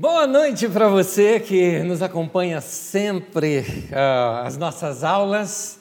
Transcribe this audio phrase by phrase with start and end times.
[0.00, 5.80] Boa noite para você que nos acompanha sempre uh, as nossas aulas.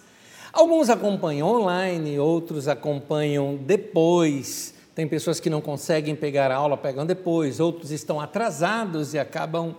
[0.51, 4.74] Alguns acompanham online, outros acompanham depois.
[4.95, 7.59] Tem pessoas que não conseguem pegar a aula, pegam depois.
[7.59, 9.76] Outros estão atrasados e acabam uh,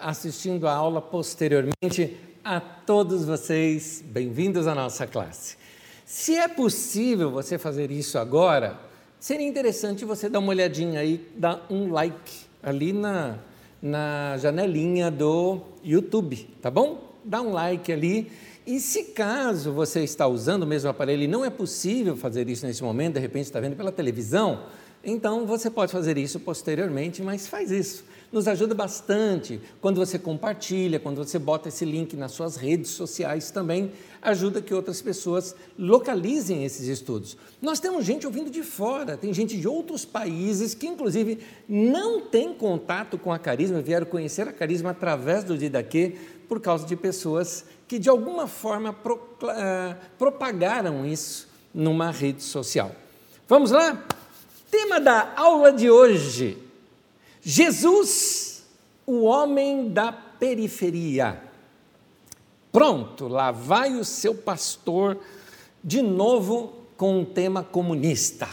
[0.00, 2.16] assistindo a aula posteriormente.
[2.42, 5.58] A todos vocês, bem-vindos à nossa classe.
[6.06, 8.80] Se é possível você fazer isso agora,
[9.18, 13.38] seria interessante você dar uma olhadinha aí, dar um like ali na,
[13.82, 17.14] na janelinha do YouTube, tá bom?
[17.24, 18.30] Dá um like ali.
[18.66, 22.66] E se caso você está usando o mesmo aparelho e não é possível fazer isso
[22.66, 24.64] nesse momento, de repente está vendo pela televisão,
[25.02, 28.04] então você pode fazer isso posteriormente, mas faz isso.
[28.32, 33.50] Nos ajuda bastante quando você compartilha, quando você bota esse link nas suas redes sociais
[33.50, 33.90] também,
[34.22, 37.36] ajuda que outras pessoas localizem esses estudos.
[37.60, 42.54] Nós temos gente ouvindo de fora, tem gente de outros países que, inclusive, não tem
[42.54, 46.14] contato com a Carisma, vieram conhecer a Carisma através do Didaquê
[46.48, 52.94] por causa de pessoas que, de alguma forma, pro, uh, propagaram isso numa rede social.
[53.48, 54.06] Vamos lá?
[54.70, 56.69] Tema da aula de hoje:
[57.42, 58.64] Jesus,
[59.06, 61.40] o homem da periferia.
[62.72, 65.18] Pronto, lá vai o seu pastor
[65.82, 68.48] de novo com um tema comunista,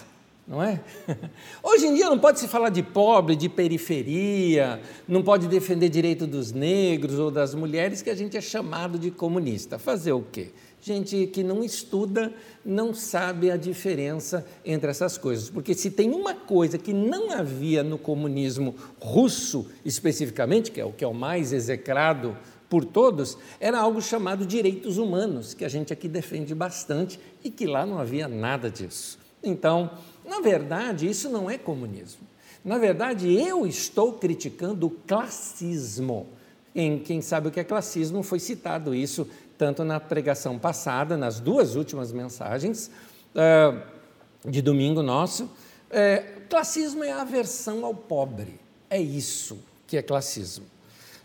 [0.47, 0.81] não é?
[1.61, 6.25] Hoje em dia não pode se falar de pobre, de periferia, não pode defender direito
[6.25, 9.77] dos negros ou das mulheres, que a gente é chamado de comunista.
[9.77, 10.51] Fazer o quê?
[10.87, 16.33] Gente que não estuda não sabe a diferença entre essas coisas, porque se tem uma
[16.33, 21.51] coisa que não havia no comunismo russo especificamente, que é o que é o mais
[21.51, 22.37] execrado
[22.69, 27.65] por todos, era algo chamado direitos humanos, que a gente aqui defende bastante e que
[27.65, 29.19] lá não havia nada disso.
[29.43, 29.91] Então,
[30.23, 32.25] na verdade, isso não é comunismo.
[32.63, 36.27] Na verdade, eu estou criticando o classismo.
[36.73, 41.39] Em quem sabe o que é classismo foi citado isso tanto na pregação passada, nas
[41.39, 42.91] duas últimas mensagens
[43.33, 43.81] uh,
[44.49, 45.49] de domingo nosso.
[45.89, 48.59] É, classismo é a aversão ao pobre.
[48.89, 50.65] É isso que é classismo.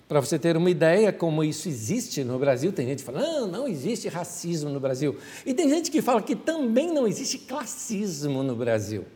[0.08, 3.46] Para você ter uma ideia como isso existe no Brasil, tem gente que fala, não,
[3.46, 5.16] não existe racismo no Brasil.
[5.46, 9.06] E tem gente que fala que também não existe classismo no Brasil.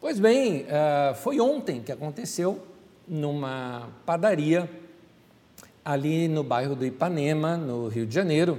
[0.00, 2.60] Pois bem, ah, foi ontem que aconteceu
[3.06, 4.70] numa padaria
[5.84, 8.58] ali no bairro do Ipanema, no Rio de Janeiro,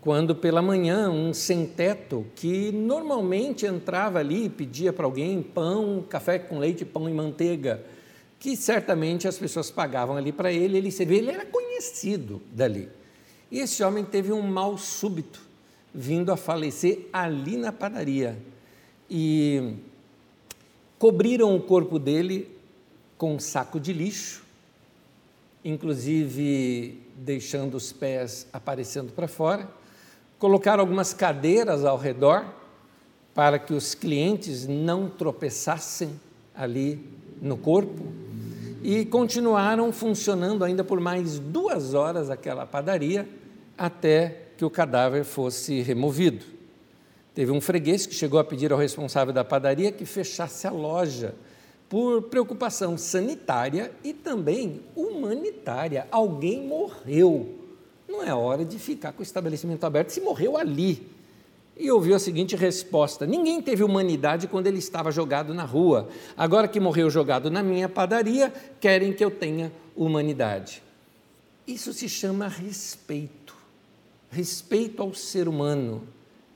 [0.00, 6.38] quando pela manhã um sem-teto que normalmente entrava ali e pedia para alguém pão, café
[6.38, 7.84] com leite, pão e manteiga,
[8.38, 12.88] que certamente as pessoas pagavam ali para ele, ele servia, ele era conhecido dali.
[13.50, 15.40] E esse homem teve um mal súbito,
[15.92, 18.38] vindo a falecer ali na padaria.
[19.10, 19.74] E
[20.98, 22.48] cobriram o corpo dele
[23.18, 24.42] com um saco de lixo,
[25.64, 29.68] inclusive deixando os pés aparecendo para fora.
[30.38, 32.46] Colocaram algumas cadeiras ao redor
[33.34, 36.10] para que os clientes não tropeçassem
[36.54, 36.98] ali
[37.40, 38.06] no corpo
[38.82, 43.28] e continuaram funcionando ainda por mais duas horas aquela padaria
[43.76, 46.44] até que o cadáver fosse removido.
[47.34, 51.34] Teve um freguês que chegou a pedir ao responsável da padaria que fechasse a loja
[51.90, 56.06] por preocupação sanitária e também humanitária.
[56.12, 57.58] Alguém morreu.
[58.08, 61.04] Não é hora de ficar com o estabelecimento aberto se morreu ali
[61.76, 66.08] e ouviu a seguinte resposta: Ninguém teve humanidade quando ele estava jogado na rua.
[66.36, 70.82] Agora que morreu jogado na minha padaria, querem que eu tenha humanidade.
[71.66, 73.56] Isso se chama respeito.
[74.30, 76.06] Respeito ao ser humano,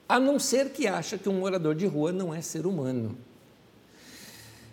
[0.08, 3.16] a não ser que acha que um morador de rua não é ser humano.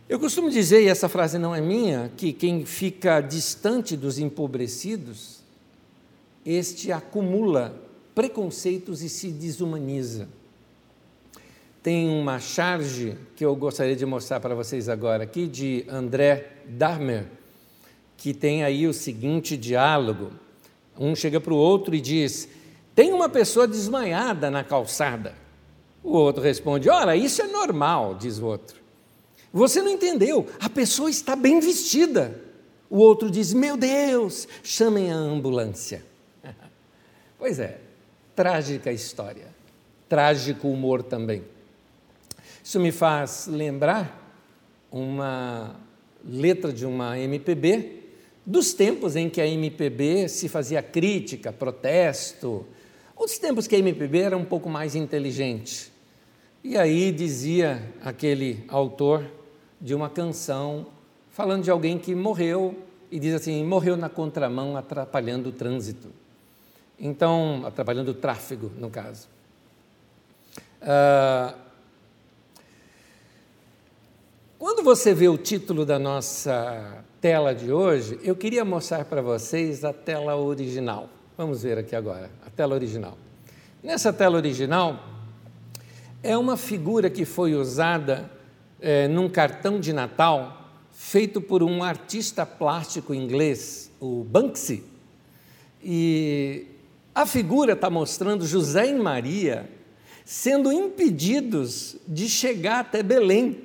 [0.10, 5.40] Eu costumo dizer, e essa frase não é minha, que quem fica distante dos empobrecidos,
[6.46, 7.82] este acumula
[8.14, 10.28] preconceitos e se desumaniza.
[11.82, 17.26] Tem uma charge que eu gostaria de mostrar para vocês agora aqui, de André Dahmer,
[18.18, 20.32] que tem aí o seguinte diálogo.
[21.00, 22.48] Um chega para o outro e diz:
[22.94, 25.34] Tem uma pessoa desmaiada na calçada.
[26.04, 28.81] O outro responde: Ora, isso é normal, diz o outro.
[29.54, 32.40] Você não entendeu, a pessoa está bem vestida.
[32.90, 36.04] O outro diz: Meu Deus, chamem a ambulância.
[37.38, 37.80] pois é,
[38.36, 39.48] trágica história,
[40.08, 41.44] trágico humor também.
[42.64, 44.20] Isso me faz lembrar
[44.92, 45.76] uma
[46.24, 48.00] letra de uma MPB
[48.46, 52.66] dos tempos em que a MPB se fazia crítica, protesto,
[53.16, 55.92] os tempos que a MPB era um pouco mais inteligente.
[56.64, 59.26] E aí dizia aquele autor
[59.82, 60.86] de uma canção
[61.32, 62.76] falando de alguém que morreu
[63.10, 66.10] e diz assim: morreu na contramão, atrapalhando o trânsito.
[67.00, 69.28] Então, atrapalhando o tráfego, no caso.
[70.82, 71.56] Ah,
[74.60, 79.84] quando você vê o título da nossa tela de hoje, eu queria mostrar para vocês
[79.84, 81.10] a tela original.
[81.36, 83.18] Vamos ver aqui agora, a tela original.
[83.82, 85.04] Nessa tela original,
[86.22, 88.30] é uma figura que foi usada
[88.82, 90.58] é, num cartão de Natal
[90.92, 94.84] feito por um artista plástico inglês, o Banksy.
[95.84, 96.66] E
[97.14, 99.70] a figura está mostrando José e Maria
[100.26, 103.58] sendo impedidos de chegar até Belém,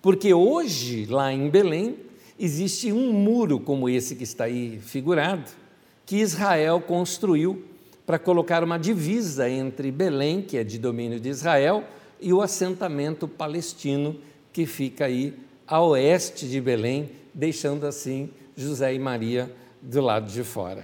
[0.00, 1.96] porque hoje, lá em Belém,
[2.38, 5.50] existe um muro como esse que está aí figurado,
[6.06, 7.64] que Israel construiu
[8.06, 11.84] para colocar uma divisa entre Belém, que é de domínio de Israel,
[12.20, 14.16] e o assentamento palestino,
[14.58, 15.38] que fica aí
[15.68, 19.48] a oeste de Belém, deixando assim José e Maria
[19.80, 20.82] do lado de fora.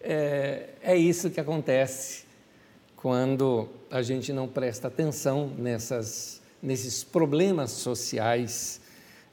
[0.00, 2.24] É, é isso que acontece
[2.96, 8.80] quando a gente não presta atenção nessas, nesses problemas sociais.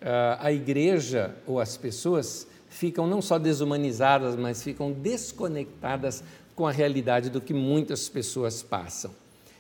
[0.02, 6.22] Uh, a igreja ou as pessoas ficam não só desumanizadas, mas ficam desconectadas
[6.58, 9.12] com a realidade do que muitas pessoas passam.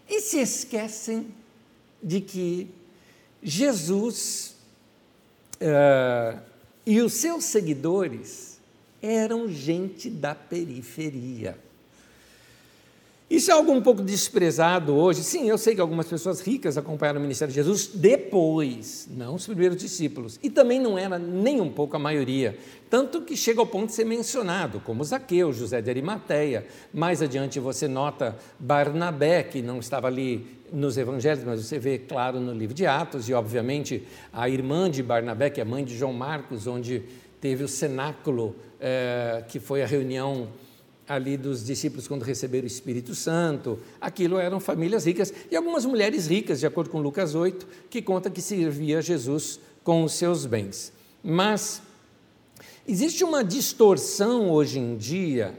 [0.10, 1.27] E se esquecem
[2.04, 2.82] de que
[3.44, 4.56] Jesus
[5.62, 6.40] uh,
[6.86, 8.60] e os seus seguidores
[9.01, 11.57] eram gente da periferia.
[13.30, 15.24] Isso é algo um pouco desprezado hoje.
[15.24, 19.46] Sim, eu sei que algumas pessoas ricas acompanharam o ministério de Jesus depois, não os
[19.46, 20.39] primeiros discípulos.
[20.44, 22.56] E também não era nem um pouco a maioria.
[22.92, 26.68] Tanto que chega ao ponto de ser mencionado, como Zaqueu, José de Arimateia.
[26.94, 32.40] Mais adiante você nota Barnabé, que não estava ali nos evangelhos, mas você vê claro
[32.40, 36.12] no livro de Atos, e obviamente a irmã de Barnabé, que é mãe de João
[36.12, 37.04] Marcos, onde
[37.40, 40.50] teve o cenáculo, é, que foi a reunião
[41.08, 43.80] ali dos discípulos quando receberam o Espírito Santo.
[44.02, 48.30] Aquilo eram famílias ricas e algumas mulheres ricas, de acordo com Lucas 8, que conta
[48.30, 50.92] que servia Jesus com os seus bens.
[51.22, 51.81] Mas
[52.88, 55.54] existe uma distorção hoje em dia,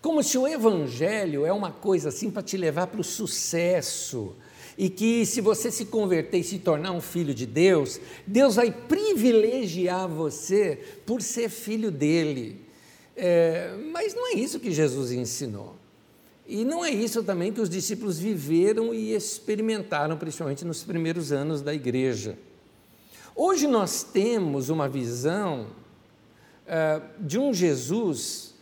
[0.00, 4.36] como se o evangelho é uma coisa assim para te levar para o sucesso.
[4.76, 8.72] E que se você se converter e se tornar um filho de Deus, Deus vai
[8.72, 12.60] privilegiar você por ser filho dele.
[13.16, 15.76] É, mas não é isso que Jesus ensinou.
[16.46, 21.62] E não é isso também que os discípulos viveram e experimentaram, principalmente nos primeiros anos
[21.62, 22.36] da igreja.
[23.34, 25.68] Hoje nós temos uma visão
[26.66, 28.54] é, de um Jesus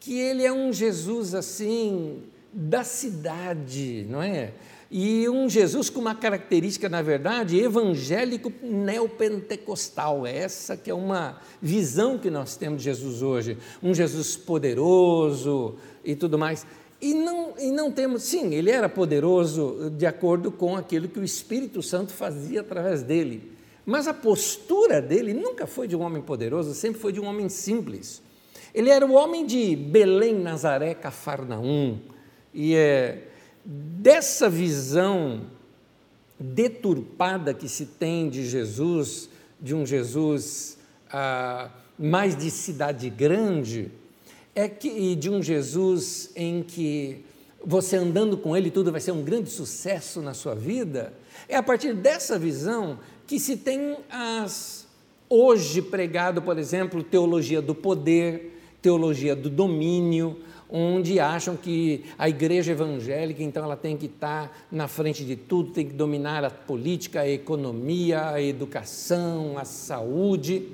[0.00, 2.22] que ele é um Jesus assim
[2.52, 4.52] da cidade, não é?
[4.90, 10.26] E um Jesus com uma característica, na verdade, evangélico neopentecostal.
[10.26, 15.74] Essa que é uma visão que nós temos de Jesus hoje, um Jesus poderoso
[16.04, 16.64] e tudo mais.
[17.00, 21.24] E não, e não temos, sim, ele era poderoso de acordo com aquilo que o
[21.24, 23.52] Espírito Santo fazia através dele.
[23.84, 27.48] Mas a postura dele nunca foi de um homem poderoso, sempre foi de um homem
[27.48, 28.22] simples.
[28.74, 31.98] Ele era o homem de Belém, Nazaré, Cafarnaum.
[32.52, 33.28] E é,
[33.66, 35.42] dessa visão
[36.38, 39.28] deturpada que se tem de Jesus,
[39.60, 40.78] de um Jesus
[41.10, 43.90] ah, mais de cidade grande,
[44.54, 47.24] é que e de um Jesus em que
[47.64, 51.12] você andando com ele tudo vai ser um grande sucesso na sua vida,
[51.48, 54.86] é a partir dessa visão que se tem as
[55.28, 60.38] hoje pregado, por exemplo, teologia do poder, teologia do domínio,
[60.70, 65.70] onde acham que a igreja evangélica, então, ela tem que estar na frente de tudo,
[65.70, 70.68] tem que dominar a política, a economia, a educação, a saúde.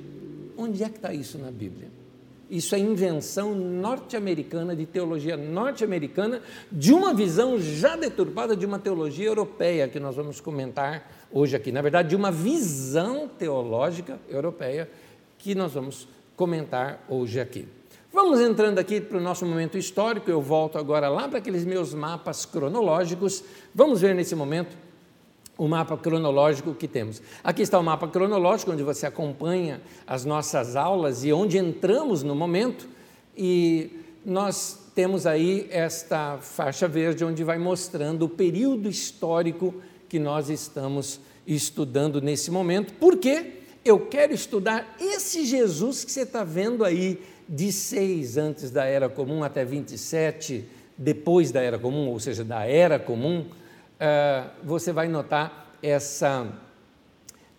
[0.57, 1.89] Onde é que está isso na Bíblia?
[2.51, 9.27] Isso é invenção norte-americana, de teologia norte-americana, de uma visão já deturpada de uma teologia
[9.27, 11.73] europeia, que nós vamos comentar hoje aqui.
[11.73, 14.87] Na verdade, de uma visão teológica europeia,
[15.39, 16.07] que nós vamos
[16.37, 17.67] comentar hoje aqui.
[18.15, 21.95] Vamos entrando aqui para o nosso momento histórico, eu volto agora lá para aqueles meus
[21.95, 23.43] mapas cronológicos.
[23.75, 24.77] Vamos ver nesse momento
[25.57, 27.23] o mapa cronológico que temos.
[27.43, 32.35] Aqui está o mapa cronológico, onde você acompanha as nossas aulas e onde entramos no
[32.35, 32.87] momento,
[33.35, 33.91] e
[34.27, 39.75] nós temos aí esta faixa verde, onde vai mostrando o período histórico
[40.11, 46.45] que nós estamos estudando nesse momento, porque eu quero estudar esse Jesus que você está
[46.45, 47.19] vendo aí
[47.53, 50.65] de 6 antes da Era Comum até 27
[50.97, 56.51] depois da Era Comum, ou seja, da Era Comum, uh, você vai notar essa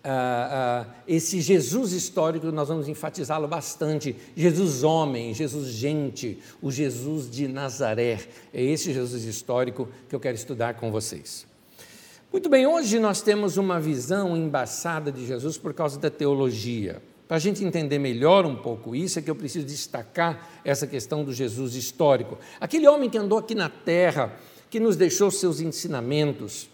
[0.06, 4.14] ah, ah, esse Jesus histórico, nós vamos enfatizá-lo bastante.
[4.36, 8.20] Jesus homem, Jesus gente, o Jesus de Nazaré.
[8.52, 11.46] É esse Jesus histórico que eu quero estudar com vocês.
[12.30, 17.00] Muito bem, hoje nós temos uma visão embaçada de Jesus por causa da teologia.
[17.26, 21.24] Para a gente entender melhor um pouco isso, é que eu preciso destacar essa questão
[21.24, 22.38] do Jesus histórico.
[22.60, 24.38] Aquele homem que andou aqui na terra,
[24.68, 26.68] que nos deixou seus ensinamentos.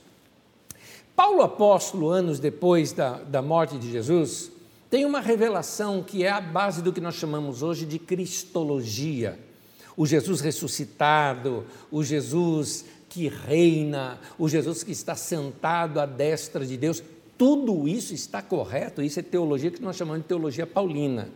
[1.15, 4.51] Paulo apóstolo, anos depois da, da morte de Jesus,
[4.91, 9.39] tem uma revelação que é a base do que nós chamamos hoje de cristologia.
[9.97, 16.77] O Jesus ressuscitado, o Jesus que reina, o Jesus que está sentado à destra de
[16.77, 17.03] Deus,
[17.41, 21.31] tudo isso está correto, isso é teologia que nós chamamos de teologia paulina.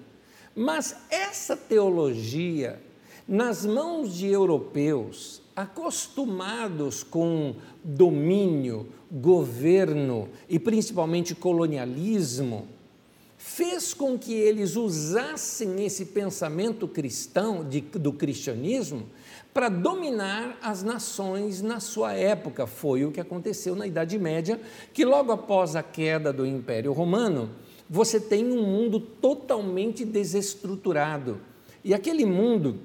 [0.54, 2.78] Mas essa teologia,
[3.26, 12.68] nas mãos de europeus, acostumados com domínio, governo e principalmente colonialismo,
[13.38, 19.06] fez com que eles usassem esse pensamento cristão de, do cristianismo
[19.54, 22.66] para dominar as nações na sua época.
[22.66, 24.60] Foi o que aconteceu na Idade Média,
[24.92, 27.50] que logo após a queda do Império Romano,
[27.88, 31.40] você tem um mundo totalmente desestruturado.
[31.84, 32.80] E aquele mundo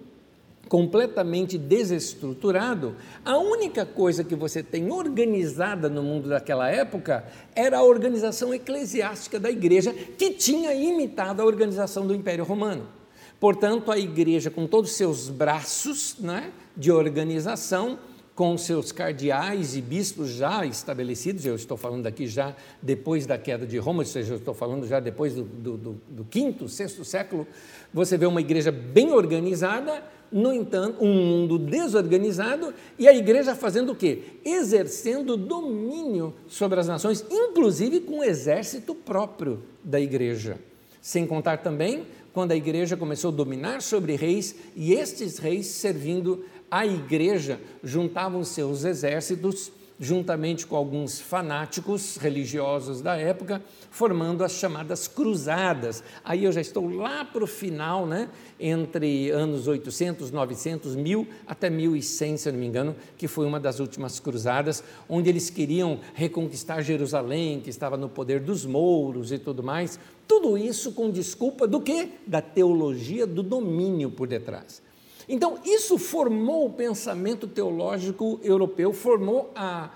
[0.68, 2.96] completamente desestruturado,
[3.26, 9.40] a única coisa que você tem organizada no mundo daquela época era a organização eclesiástica
[9.40, 12.99] da igreja, que tinha imitado a organização do Império Romano.
[13.40, 17.98] Portanto, a igreja, com todos os seus braços né, de organização,
[18.40, 23.68] com seus cardeais e bispos já estabelecidos, eu estou falando aqui já depois da queda
[23.68, 27.04] de Roma, ou seja, eu estou falando já depois do, do, do, do quinto, sexto
[27.04, 27.46] século,
[27.94, 33.92] você vê uma igreja bem organizada, no entanto, um mundo desorganizado e a igreja fazendo
[33.92, 34.22] o quê?
[34.46, 40.58] Exercendo domínio sobre as nações, inclusive com o exército próprio da igreja.
[41.02, 46.46] Sem contar também quando a igreja começou a dominar sobre reis e estes reis servindo
[46.70, 55.08] a igreja juntavam seus exércitos juntamente com alguns fanáticos religiosos da época, formando as chamadas
[55.08, 56.02] cruzadas.
[56.24, 58.30] Aí eu já estou lá para o final, né,
[58.60, 63.80] entre anos 800, 900, 1000 até 1100, se não me engano, que foi uma das
[63.80, 69.62] últimas cruzadas, onde eles queriam reconquistar Jerusalém, que estava no poder dos mouros e tudo
[69.62, 70.00] mais.
[70.26, 72.10] Tudo isso com desculpa do quê?
[72.26, 74.82] Da teologia do domínio por detrás.
[75.30, 79.92] Então, isso formou o pensamento teológico europeu, formou a,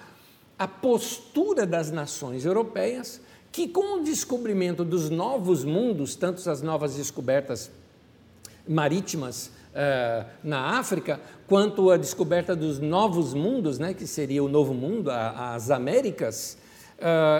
[0.60, 3.20] a postura das nações europeias,
[3.52, 7.72] que com o descobrimento dos novos mundos, tanto as novas descobertas
[8.68, 14.74] marítimas eh, na África, quanto a descoberta dos novos mundos, né, que seria o novo
[14.74, 16.58] mundo, a, as Américas,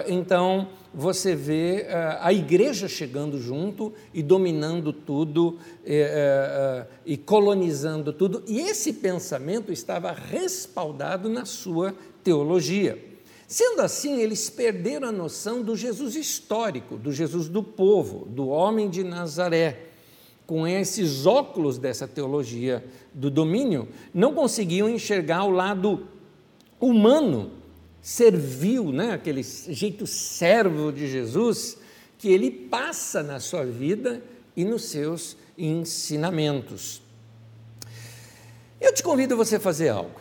[0.08, 8.44] então, você vê uh, a igreja chegando junto e dominando tudo uh, e colonizando tudo,
[8.46, 12.96] e esse pensamento estava respaldado na sua teologia.
[13.46, 18.88] Sendo assim, eles perderam a noção do Jesus histórico, do Jesus do povo, do homem
[18.88, 19.86] de Nazaré.
[20.46, 26.06] Com esses óculos dessa teologia do domínio, não conseguiam enxergar o lado
[26.78, 27.63] humano
[28.04, 31.78] serviu, né, aquele jeito servo de Jesus,
[32.18, 34.22] que ele passa na sua vida
[34.54, 37.00] e nos seus ensinamentos.
[38.78, 40.20] Eu te convido a você fazer algo.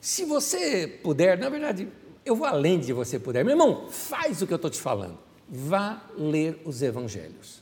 [0.00, 1.88] Se você puder, na verdade,
[2.24, 3.44] eu vou além de você puder.
[3.44, 5.18] Meu irmão, faz o que eu estou te falando.
[5.48, 7.60] Vá ler os evangelhos.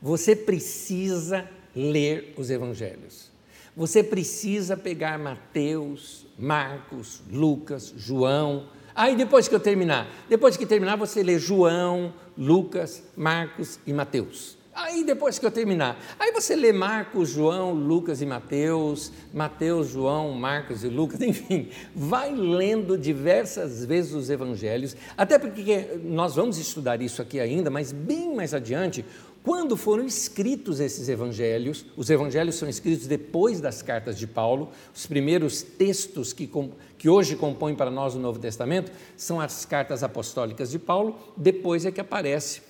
[0.00, 1.46] Você precisa
[1.76, 3.30] ler os evangelhos.
[3.76, 10.96] Você precisa pegar Mateus, Marcos, Lucas, João, Aí depois que eu terminar, depois que terminar,
[10.96, 14.56] você lê João, Lucas, Marcos e Mateus.
[14.74, 20.32] Aí depois que eu terminar, aí você lê Marcos, João, Lucas e Mateus, Mateus, João,
[20.32, 27.00] Marcos e Lucas, enfim, vai lendo diversas vezes os evangelhos, até porque nós vamos estudar
[27.00, 29.04] isso aqui ainda, mas bem mais adiante,
[29.44, 35.06] quando foram escritos esses evangelhos, os evangelhos são escritos depois das cartas de Paulo, os
[35.06, 36.50] primeiros textos que,
[36.96, 41.84] que hoje compõem para nós o Novo Testamento são as cartas apostólicas de Paulo, depois
[41.84, 42.62] é que aparece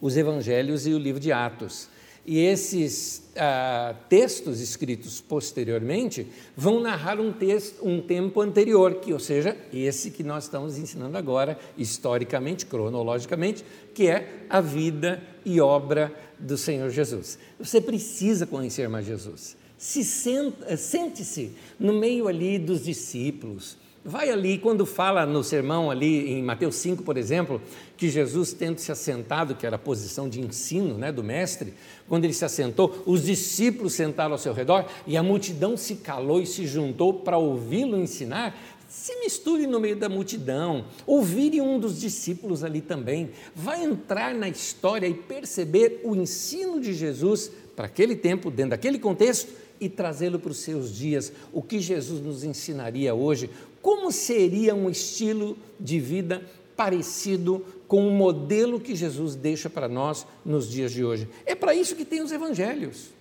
[0.00, 1.88] os evangelhos e o livro de Atos.
[2.26, 6.26] E esses ah, textos escritos posteriormente
[6.56, 11.16] vão narrar um, texto, um tempo anterior, que, ou seja, esse que nós estamos ensinando
[11.16, 13.64] agora, historicamente, cronologicamente,
[13.94, 17.38] que é a vida e obra do Senhor Jesus.
[17.58, 19.56] Você precisa conhecer mais Jesus.
[19.78, 26.40] Se sente-se no meio ali dos discípulos, Vai ali, quando fala no sermão ali em
[26.40, 27.60] Mateus 5, por exemplo,
[27.96, 31.74] que Jesus tendo se assentado, que era a posição de ensino né, do mestre,
[32.08, 36.40] quando ele se assentou, os discípulos sentaram ao seu redor e a multidão se calou
[36.40, 38.56] e se juntou para ouvi-lo ensinar.
[38.88, 44.48] Se misture no meio da multidão, ouvire um dos discípulos ali também, vai entrar na
[44.48, 50.38] história e perceber o ensino de Jesus para aquele tempo, dentro daquele contexto, e trazê-lo
[50.38, 51.32] para os seus dias.
[51.52, 53.50] O que Jesus nos ensinaria hoje?
[53.82, 56.42] Como seria um estilo de vida
[56.76, 61.28] parecido com o modelo que Jesus deixa para nós nos dias de hoje?
[61.44, 63.15] É para isso que tem os evangelhos.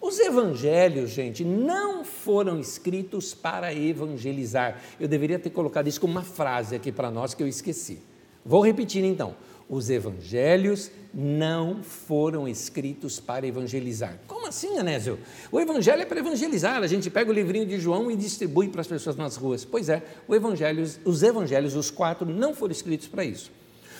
[0.00, 4.80] Os evangelhos, gente, não foram escritos para evangelizar.
[4.98, 8.00] Eu deveria ter colocado isso como uma frase aqui para nós que eu esqueci.
[8.44, 9.36] Vou repetir então.
[9.68, 14.18] Os evangelhos não foram escritos para evangelizar.
[14.26, 15.18] Como assim, Anésio?
[15.52, 16.82] O evangelho é para evangelizar.
[16.82, 19.64] A gente pega o livrinho de João e distribui para as pessoas nas ruas.
[19.64, 23.52] Pois é, evangelho, os evangelhos, os quatro, não foram escritos para isso.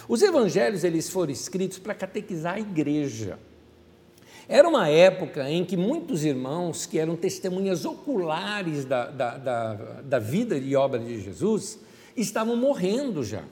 [0.09, 3.39] Os evangelhos, eles foram escritos para catequizar a igreja.
[4.53, 10.19] Era uma época em que muitos irmãos que eram testemunhas oculares da, da, da, da
[10.19, 11.79] vida e obra de Jesus
[12.17, 13.45] estavam morrendo já.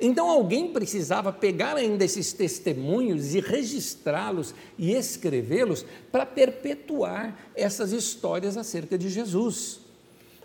[0.00, 8.56] Então alguém precisava pegar ainda esses testemunhos e registrá-los e escrevê-los para perpetuar essas histórias
[8.56, 9.89] acerca de Jesus.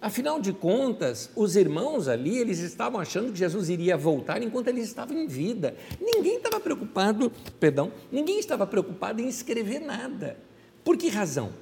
[0.05, 4.85] Afinal de contas, os irmãos ali, eles estavam achando que Jesus iria voltar enquanto eles
[4.87, 5.75] estavam em vida.
[5.99, 10.37] Ninguém estava preocupado, perdão, ninguém estava preocupado em escrever nada.
[10.83, 11.53] Por que razão?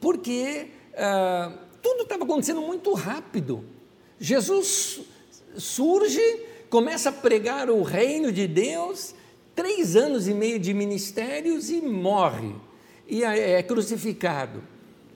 [0.00, 3.64] Porque ah, tudo estava acontecendo muito rápido.
[4.20, 5.00] Jesus
[5.56, 9.16] surge, começa a pregar o reino de Deus,
[9.52, 12.54] três anos e meio de ministérios e morre,
[13.08, 14.70] e é, é crucificado.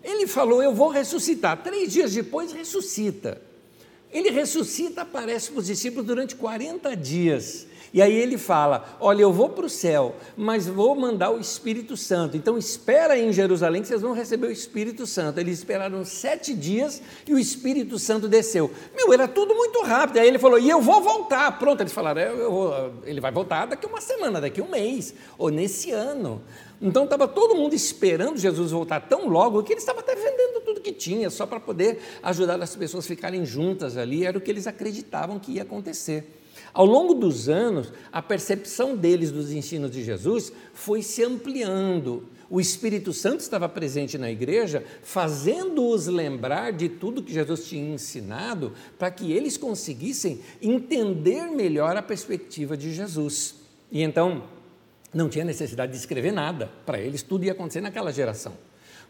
[0.06, 1.62] Ele falou: Eu vou ressuscitar.
[1.62, 3.42] Três dias depois, ressuscita.
[4.12, 7.66] Ele ressuscita, aparece para os discípulos durante 40 dias.
[7.92, 11.96] E aí ele fala: Olha, eu vou para o céu, mas vou mandar o Espírito
[11.96, 12.36] Santo.
[12.36, 15.40] Então espera em Jerusalém que vocês vão receber o Espírito Santo.
[15.40, 18.70] Eles esperaram sete dias e o Espírito Santo desceu.
[18.94, 20.18] Meu, era tudo muito rápido.
[20.18, 21.58] Aí ele falou: E eu vou voltar.
[21.58, 25.50] Pronto, eles falaram: eu vou, Ele vai voltar daqui uma semana, daqui um mês, ou
[25.50, 26.42] nesse ano.
[26.80, 30.80] Então estava todo mundo esperando Jesus voltar tão logo que ele estava até vendendo tudo
[30.80, 34.26] que tinha, só para poder ajudar as pessoas a ficarem juntas ali.
[34.26, 36.36] Era o que eles acreditavam que ia acontecer.
[36.74, 42.24] Ao longo dos anos, a percepção deles dos ensinos de Jesus foi se ampliando.
[42.50, 48.72] O Espírito Santo estava presente na igreja, fazendo-os lembrar de tudo que Jesus tinha ensinado,
[48.98, 53.54] para que eles conseguissem entender melhor a perspectiva de Jesus.
[53.90, 54.44] E então,
[55.12, 58.52] não tinha necessidade de escrever nada, para eles tudo ia acontecer naquela geração.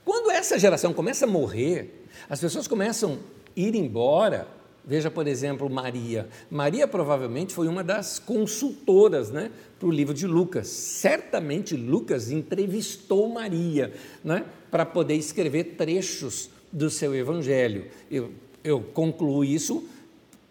[0.05, 3.19] Quando essa geração começa a morrer, as pessoas começam
[3.57, 4.47] a ir embora,
[4.89, 6.29] Veja, por exemplo, Maria.
[6.49, 10.69] Maria provavelmente foi uma das consultoras né, para o livro de Lucas.
[10.69, 17.87] Certamente Lucas entrevistou Maria né, para poder escrever trechos do seu evangelho.
[18.09, 18.31] Eu,
[18.63, 19.89] eu concluo isso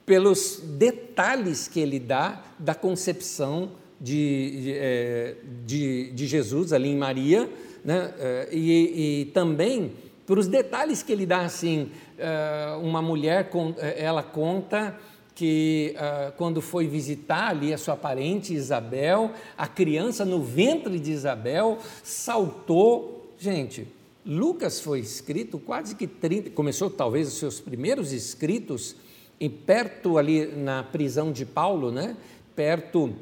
[0.05, 7.49] pelos detalhes que ele dá da concepção de, é, de, de Jesus ali em Maria,
[7.83, 9.93] né, é, e, e também
[10.25, 13.47] por os detalhes que ele dá assim, eh, uma mulher,
[13.95, 14.97] ela conta
[15.35, 15.93] que
[16.35, 23.33] quando foi visitar ali a sua parente Isabel, a criança no ventre de Isabel saltou.
[23.37, 23.87] Gente,
[24.25, 28.95] Lucas foi escrito quase que 30, começou talvez os seus primeiros escritos
[29.39, 32.17] em perto ali na prisão de Paulo, né?
[32.55, 33.13] Perto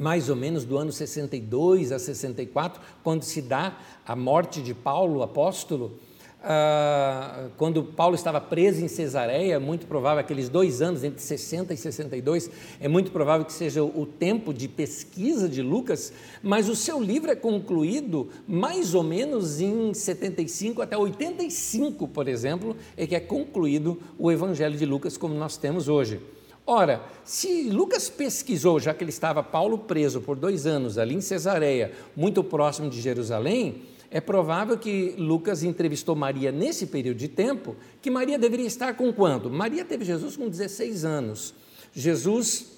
[0.00, 5.22] mais ou menos do ano 62 a 64, quando se dá a morte de Paulo,
[5.22, 6.00] apóstolo.
[6.42, 11.76] Ah, quando Paulo estava preso em Cesareia, muito provável, aqueles dois anos, entre 60 e
[11.76, 16.98] 62, é muito provável que seja o tempo de pesquisa de Lucas, mas o seu
[16.98, 23.20] livro é concluído mais ou menos em 75 até 85, por exemplo, é que é
[23.20, 26.22] concluído o Evangelho de Lucas como nós temos hoje.
[26.66, 31.20] Ora, se Lucas pesquisou, já que ele estava Paulo preso por dois anos ali em
[31.20, 37.76] Cesareia, muito próximo de Jerusalém, é provável que Lucas entrevistou Maria nesse período de tempo,
[38.02, 39.48] que Maria deveria estar com quanto?
[39.48, 41.54] Maria teve Jesus com 16 anos.
[41.94, 42.72] Jesus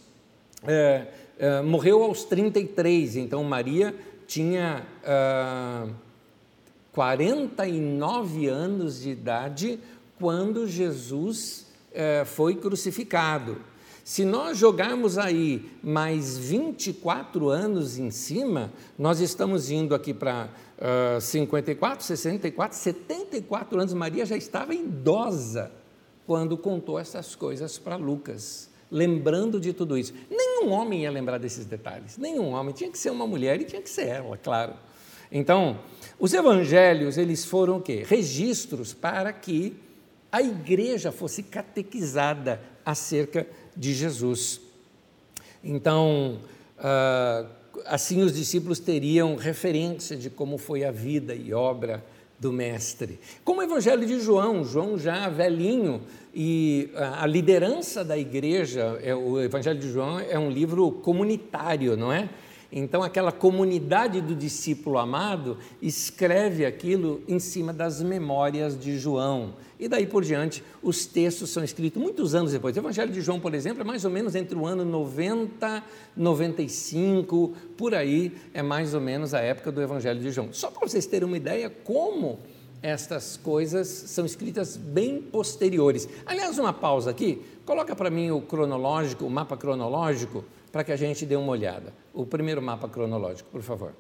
[0.64, 1.07] é,
[1.38, 3.95] é, morreu aos 33, então Maria
[4.27, 5.88] tinha é,
[6.92, 9.81] 49 anos de idade
[10.18, 13.72] quando Jesus é, foi crucificado.
[14.05, 20.49] Se nós jogarmos aí mais 24 anos em cima, nós estamos indo aqui para
[21.17, 23.95] uh, 54, 64, 74 anos.
[23.95, 25.71] Maria já estava idosa
[26.27, 30.12] quando contou essas coisas para Lucas, lembrando de tudo isso.
[30.29, 32.75] Nenhum homem ia lembrar desses detalhes, nenhum homem.
[32.75, 34.75] Tinha que ser uma mulher e tinha que ser ela, claro.
[35.31, 35.79] Então,
[36.19, 38.05] os evangelhos, eles foram o quê?
[38.07, 39.77] Registros para que
[40.33, 43.62] a igreja fosse catequizada acerca de
[43.95, 44.61] Jesus.
[45.63, 46.39] Então,
[46.79, 47.47] ah,
[47.87, 52.05] assim os discípulos teriam referência de como foi a vida e obra
[52.39, 53.21] do Mestre.
[53.45, 56.03] Como o Evangelho de João, João já velhinho,
[56.35, 62.13] e a liderança da igreja, é, o Evangelho de João é um livro comunitário, não
[62.13, 62.29] é?
[62.75, 69.53] Então, aquela comunidade do discípulo amado escreve aquilo em cima das memórias de João.
[69.79, 72.75] E daí por diante, os textos são escritos muitos anos depois.
[72.75, 75.85] O Evangelho de João, por exemplo, é mais ou menos entre o ano 90,
[76.17, 80.49] 95, por aí, é mais ou menos a época do Evangelho de João.
[80.51, 82.39] Só para vocês terem uma ideia como
[82.81, 86.09] estas coisas são escritas bem posteriores.
[86.25, 90.97] Aliás, uma pausa aqui, coloca para mim o cronológico, o mapa cronológico para que a
[90.97, 91.93] gente dê uma olhada.
[92.15, 93.93] O primeiro mapa cronológico, por favor.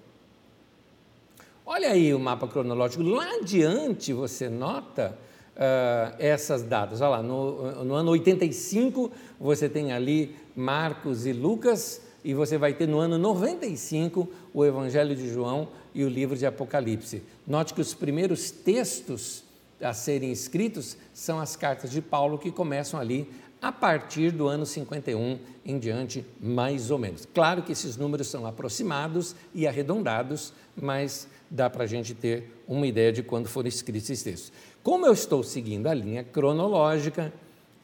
[1.64, 3.02] Olha aí o mapa cronológico.
[3.02, 5.16] Lá adiante você nota
[5.54, 7.00] uh, essas datas.
[7.00, 12.72] Olha lá, no, no ano 85 você tem ali Marcos e Lucas, e você vai
[12.72, 17.22] ter no ano 95 o Evangelho de João e o livro de Apocalipse.
[17.46, 19.44] Note que os primeiros textos
[19.80, 23.28] a serem escritos são as cartas de Paulo que começam ali
[23.62, 27.28] a partir do ano 51 em diante, mais ou menos.
[27.32, 32.84] Claro que esses números são aproximados e arredondados, mas dá para a gente ter uma
[32.84, 34.52] ideia de quando foram escritos esses textos.
[34.82, 37.32] Como eu estou seguindo a linha cronológica,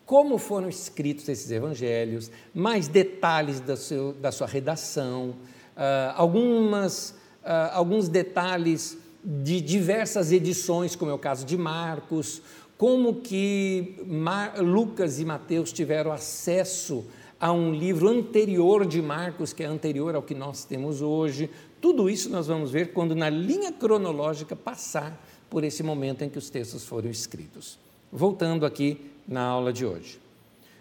[0.05, 5.37] como foram escritos esses evangelhos, mais detalhes da, seu, da sua redação,
[5.77, 7.11] uh, algumas,
[7.45, 12.41] uh, alguns detalhes de diversas edições, como é o caso de Marcos,
[12.79, 17.05] como que Mar Lucas e Mateus tiveram acesso
[17.41, 21.51] a um livro anterior de Marcos, que é anterior ao que nós temos hoje.
[21.81, 26.39] Tudo isso nós vamos ver quando, na linha cronológica, passar por esse momento em que
[26.39, 27.79] os textos foram escritos.
[28.13, 30.21] Voltando aqui na aula de hoje.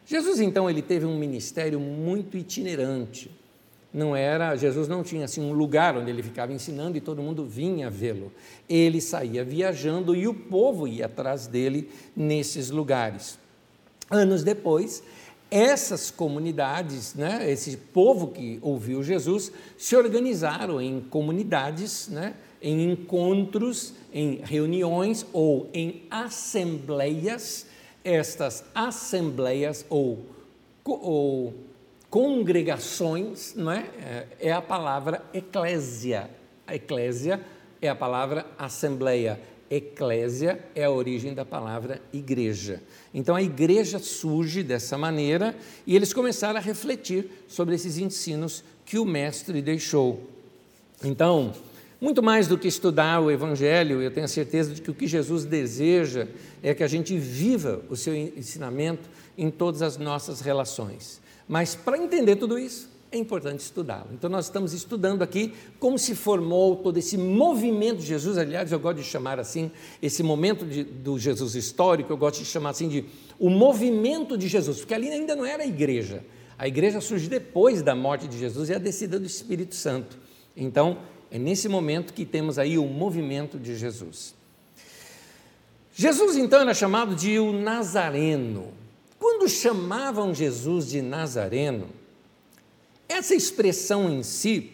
[0.06, 3.30] Jesus, então, ele teve um ministério muito itinerante
[3.98, 7.44] não era, Jesus não tinha assim um lugar onde ele ficava ensinando e todo mundo
[7.44, 8.32] vinha vê-lo.
[8.70, 13.40] Ele saía viajando e o povo ia atrás dele nesses lugares.
[14.08, 15.02] Anos depois,
[15.50, 23.94] essas comunidades, né, esse povo que ouviu Jesus, se organizaram em comunidades, né, em encontros,
[24.14, 27.66] em reuniões ou em assembleias.
[28.04, 30.20] Estas assembleias ou,
[30.86, 31.67] ou
[32.18, 33.86] congregações, não é?
[34.02, 34.28] é?
[34.48, 36.28] é a palavra eclésia.
[36.66, 37.40] A eclésia
[37.80, 39.40] é a palavra assembleia.
[39.70, 42.82] Eclésia é a origem da palavra igreja.
[43.14, 48.98] Então a igreja surge dessa maneira e eles começaram a refletir sobre esses ensinos que
[48.98, 50.28] o mestre deixou.
[51.04, 51.54] Então,
[52.02, 55.06] muito mais do que estudar o Evangelho, eu tenho a certeza de que o que
[55.06, 56.28] Jesus deseja
[56.64, 61.27] é que a gente viva o seu ensinamento em todas as nossas relações.
[61.48, 64.10] Mas para entender tudo isso, é importante estudá-lo.
[64.14, 68.38] Então, nós estamos estudando aqui como se formou todo esse movimento de Jesus.
[68.38, 72.46] Aliás, eu gosto de chamar assim, esse momento de, do Jesus histórico, eu gosto de
[72.46, 73.06] chamar assim de
[73.40, 76.24] o movimento de Jesus, porque ali ainda não era a igreja.
[76.58, 80.18] A igreja surge depois da morte de Jesus e a descida do Espírito Santo.
[80.56, 80.98] Então,
[81.32, 84.36] é nesse momento que temos aí o movimento de Jesus.
[85.94, 88.74] Jesus, então, era chamado de o Nazareno.
[89.20, 91.90] Quando chamavam Jesus de Nazareno,
[93.10, 94.74] essa expressão em si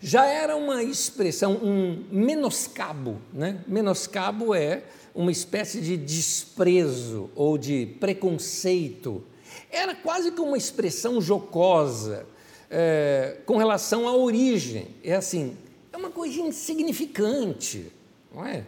[0.00, 3.20] já era uma expressão, um menoscabo.
[3.32, 3.60] Né?
[3.66, 9.24] Menoscabo é uma espécie de desprezo ou de preconceito.
[9.70, 12.26] Era quase que uma expressão jocosa
[12.70, 14.88] é, com relação à origem.
[15.02, 15.56] É assim,
[15.92, 17.90] é uma coisa insignificante,
[18.34, 18.64] não é?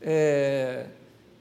[0.00, 0.86] é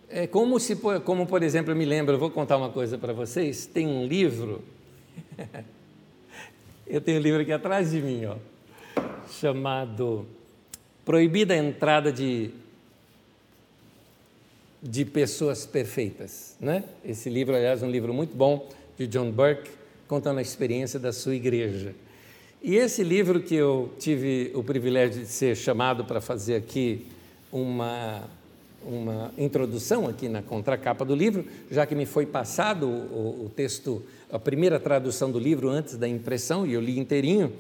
[0.09, 3.13] é como se, como por exemplo, eu me lembro, eu vou contar uma coisa para
[3.13, 3.65] vocês.
[3.65, 4.61] Tem um livro,
[6.87, 8.35] eu tenho um livro aqui atrás de mim, ó,
[9.29, 10.25] chamado
[11.05, 12.51] Proibida a Entrada de
[14.81, 16.83] de pessoas perfeitas, né?
[17.03, 19.69] Esse livro, aliás, é um livro muito bom de John Burke,
[20.07, 21.93] contando a experiência da sua igreja.
[22.61, 27.05] E esse livro que eu tive o privilégio de ser chamado para fazer aqui
[27.51, 28.23] uma
[28.85, 34.01] uma introdução aqui na contracapa do livro, já que me foi passado o, o, texto,
[34.31, 37.51] a primeira tradução do livro antes da impressão, e eu li inteirinho.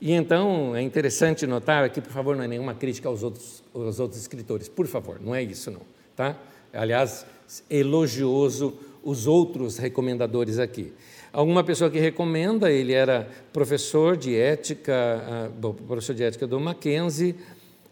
[0.00, 3.98] E então é interessante notar aqui, por favor, não é nenhuma crítica aos outros, aos
[3.98, 5.80] outros escritores, por favor, não é isso não,
[6.14, 6.36] tá?
[6.72, 7.24] Aliás,
[7.70, 10.92] elogioso os outros recomendadores aqui.
[11.32, 17.34] Alguma pessoa que recomenda, ele era professor de ética, uh, professor de ética do Mackenzie,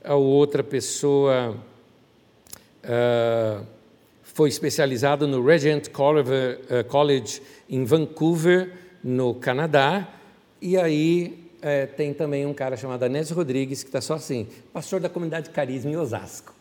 [0.03, 1.57] a outra pessoa
[2.87, 3.67] uh,
[4.23, 8.73] foi especializado no Regent College em Vancouver,
[9.03, 10.09] no Canadá,
[10.61, 15.01] e aí é, tem também um cara chamado Anésio Rodrigues, que está só assim, pastor
[15.01, 16.55] da comunidade Carisma em Osasco.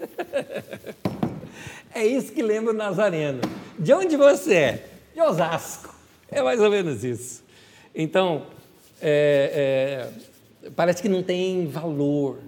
[1.94, 3.40] é isso que lembra o Nazareno.
[3.78, 4.84] De onde você é?
[5.14, 5.94] De Osasco.
[6.30, 7.42] É mais ou menos isso.
[7.94, 8.46] Então,
[9.00, 10.08] é,
[10.64, 12.38] é, parece que não tem valor.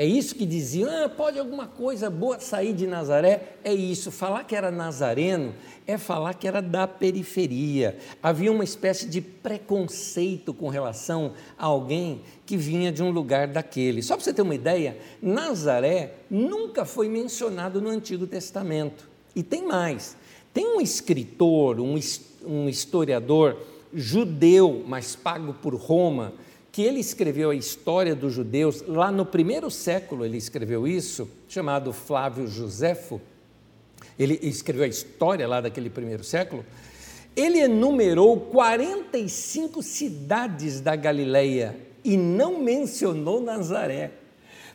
[0.00, 3.56] É isso que diziam, ah, pode alguma coisa boa sair de Nazaré?
[3.62, 5.52] É isso, falar que era nazareno
[5.86, 7.98] é falar que era da periferia.
[8.22, 14.00] Havia uma espécie de preconceito com relação a alguém que vinha de um lugar daquele.
[14.02, 19.06] Só para você ter uma ideia, Nazaré nunca foi mencionado no Antigo Testamento.
[19.36, 20.16] E tem mais:
[20.54, 22.00] tem um escritor, um,
[22.46, 23.58] um historiador
[23.92, 26.32] judeu, mas pago por Roma,
[26.72, 31.92] que ele escreveu a história dos judeus, lá no primeiro século ele escreveu isso, chamado
[31.92, 33.20] Flávio Josefo,
[34.18, 36.64] ele escreveu a história lá daquele primeiro século,
[37.34, 44.12] ele enumerou 45 cidades da Galileia e não mencionou Nazaré.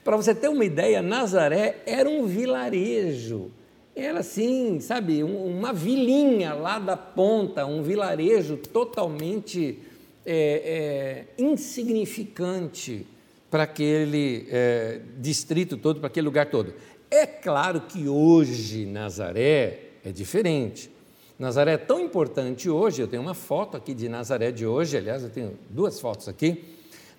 [0.03, 3.51] Para você ter uma ideia, Nazaré era um vilarejo,
[3.95, 9.79] era assim, sabe, uma vilinha lá da ponta, um vilarejo totalmente
[10.25, 13.05] é, é, insignificante
[13.51, 16.73] para aquele é, distrito todo, para aquele lugar todo.
[17.09, 20.89] É claro que hoje Nazaré é diferente.
[21.37, 25.23] Nazaré é tão importante hoje, eu tenho uma foto aqui de Nazaré de hoje, aliás,
[25.23, 26.63] eu tenho duas fotos aqui.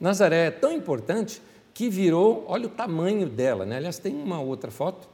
[0.00, 1.40] Nazaré é tão importante
[1.72, 3.76] que virou, olha o tamanho dela, né?
[3.76, 5.06] aliás, tem uma outra foto.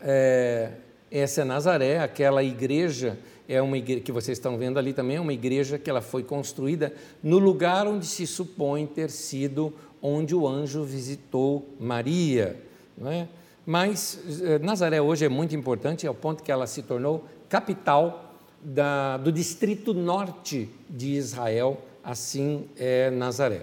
[0.00, 0.70] É,
[1.10, 5.20] essa é Nazaré, aquela igreja é uma igreja que vocês estão vendo ali também, é
[5.20, 10.46] uma igreja que ela foi construída no lugar onde se supõe ter sido onde o
[10.46, 12.56] anjo visitou Maria.
[12.96, 13.28] Não é?
[13.64, 19.16] Mas eh, Nazaré hoje é muito importante, ao ponto que ela se tornou capital da,
[19.16, 23.62] do distrito norte de Israel, assim é Nazaré.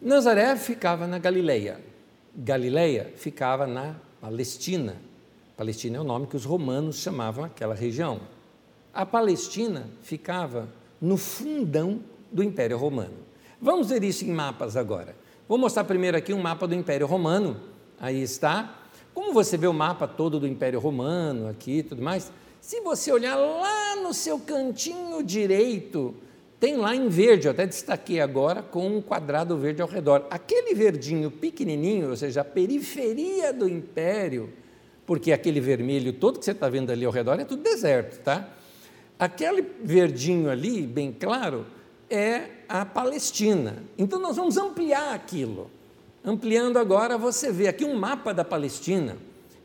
[0.00, 1.80] Nazaré ficava na Galileia,
[2.34, 4.96] Galileia ficava na Palestina.
[5.56, 8.20] Palestina é o nome que os romanos chamavam aquela região.
[8.92, 10.68] A Palestina ficava
[11.00, 13.14] no fundão do Império Romano.
[13.60, 15.16] Vamos ver isso em mapas agora.
[15.48, 17.56] Vou mostrar primeiro aqui um mapa do Império Romano
[17.98, 18.82] aí está.
[19.14, 23.10] Como você vê o mapa todo do Império Romano aqui e tudo mais, se você
[23.10, 26.14] olhar lá no seu cantinho direito,
[26.60, 30.26] tem lá em verde, eu até destaquei agora com um quadrado verde ao redor.
[30.30, 34.52] Aquele verdinho pequenininho, ou seja, a periferia do império,
[35.06, 38.48] porque aquele vermelho todo que você está vendo ali ao redor é tudo deserto, tá?
[39.18, 41.64] Aquele verdinho ali, bem claro,
[42.10, 43.82] é a Palestina.
[43.96, 45.70] Então nós vamos ampliar aquilo.
[46.24, 49.16] Ampliando agora, você vê aqui um mapa da Palestina.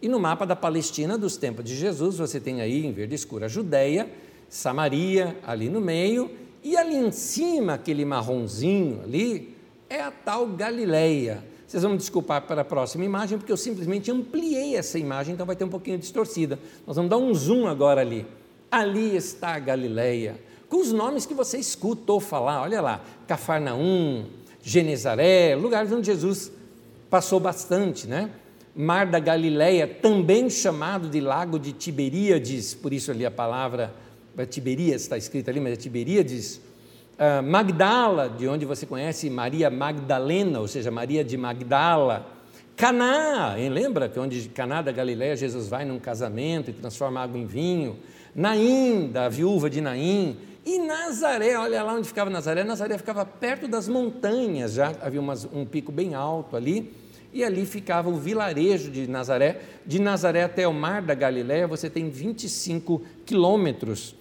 [0.01, 3.45] E no mapa da Palestina dos tempos de Jesus, você tem aí em verde escuro
[3.45, 4.09] a Judéia,
[4.47, 6.31] Samaria ali no meio,
[6.63, 9.55] e ali em cima, aquele marronzinho ali,
[9.89, 11.43] é a tal Galileia.
[11.71, 15.45] Vocês vão me desculpar para a próxima imagem, porque eu simplesmente ampliei essa imagem, então
[15.45, 16.59] vai ter um pouquinho distorcida.
[16.85, 18.27] Nós vamos dar um zoom agora ali.
[18.69, 24.25] Ali está a Galileia, com os nomes que você escutou falar, olha lá, Cafarnaum,
[24.61, 26.51] Genezaré, lugares onde Jesus
[27.09, 28.31] passou bastante, né?
[28.75, 33.93] Mar da Galileia, também chamado de Lago de Tiberíades, por isso ali a palavra
[34.37, 36.59] é Tiberias está escrita ali, mas é Tiberíades.
[37.17, 42.25] Uh, Magdala, de onde você conhece Maria Magdalena, ou seja, Maria de Magdala.
[42.75, 43.69] Caná, hein?
[43.69, 47.99] lembra que onde Caná da Galileia Jesus vai num casamento e transforma água em vinho.
[48.33, 50.37] Naim, da viúva de Naim.
[50.65, 55.45] E Nazaré, olha lá onde ficava Nazaré, Nazaré ficava perto das montanhas, já havia umas,
[55.51, 56.93] um pico bem alto ali,
[57.33, 59.61] e ali ficava o vilarejo de Nazaré.
[59.85, 64.15] De Nazaré até o mar da Galiléia, você tem 25 quilômetros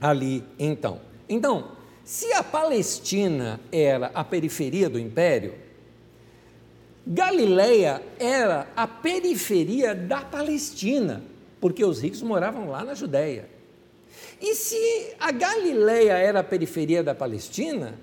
[0.00, 1.00] ali então.
[1.28, 1.68] Então,
[2.04, 5.54] se a Palestina era a periferia do império,
[7.06, 11.22] Galiléia era a periferia da Palestina,
[11.60, 13.48] porque os ricos moravam lá na Judéia.
[14.40, 17.98] E se a Galileia era a periferia da Palestina,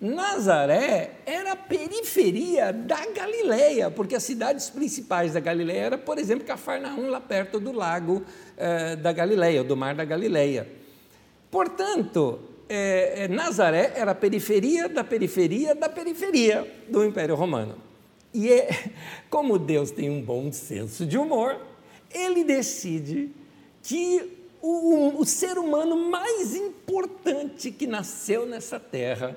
[0.00, 6.44] Nazaré era a periferia da Galileia, porque as cidades principais da Galileia eram, por exemplo,
[6.44, 8.22] Cafarnaum, lá perto do lago
[8.56, 10.68] eh, da Galileia, do mar da Galileia.
[11.50, 17.76] Portanto, eh, Nazaré era a periferia da periferia da periferia do Império Romano.
[18.32, 18.92] E é,
[19.28, 21.60] como Deus tem um bom senso de humor,
[22.10, 23.30] ele decide
[23.82, 29.36] que o, o, ser humano mais importante que nasceu nessa terra,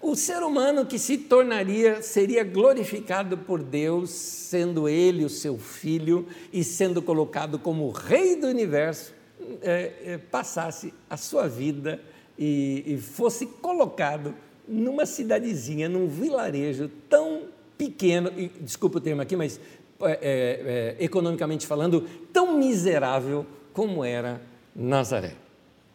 [0.00, 6.26] o ser humano que se tornaria, seria glorificado por Deus, sendo ele o seu filho
[6.52, 9.14] e sendo colocado como rei do universo,
[9.62, 12.00] é, é, passasse a sua vida
[12.40, 14.34] e, e fosse colocado
[14.66, 17.42] numa cidadezinha, num vilarejo tão
[17.76, 19.60] pequeno, e, desculpa o termo aqui, mas
[20.00, 24.40] é, é, é, economicamente falando, tão miserável como era
[24.74, 25.34] Nazaré.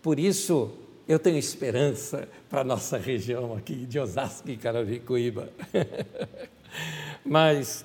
[0.03, 0.71] Por isso,
[1.07, 5.49] eu tenho esperança para a nossa região aqui de Osasco e Carapicuíba.
[7.25, 7.83] Mas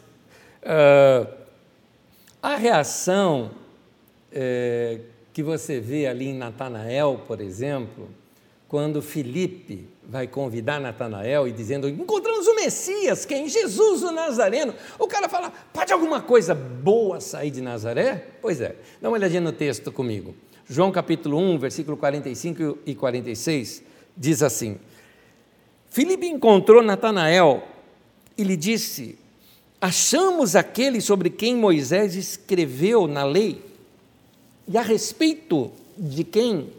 [0.63, 1.33] uh,
[2.43, 3.53] a reação
[4.31, 5.01] é,
[5.33, 8.09] que você vê ali em Natanael, por exemplo,
[8.71, 13.49] quando Felipe vai convidar Natanael e dizendo: Encontramos o Messias, quem?
[13.49, 14.73] Jesus o Nazareno.
[14.97, 18.29] O cara fala: Pode alguma coisa boa sair de Nazaré?
[18.41, 20.37] Pois é, dá uma olhadinha no texto comigo.
[20.69, 23.83] João capítulo 1, versículo 45 e 46,
[24.17, 24.79] diz assim:
[25.91, 27.65] Filipe encontrou Natanael
[28.39, 29.19] e lhe disse:
[29.81, 33.65] Achamos aquele sobre quem Moisés escreveu na lei,
[34.69, 36.79] e a respeito de quem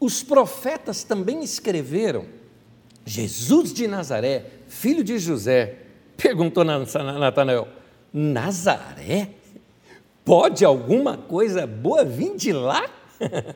[0.00, 2.26] os profetas também escreveram,
[3.04, 5.78] Jesus de Nazaré, filho de José.
[6.16, 7.68] Perguntou Natanael:
[8.12, 9.30] Nazaré?
[10.24, 12.88] Pode alguma coisa boa vir de lá?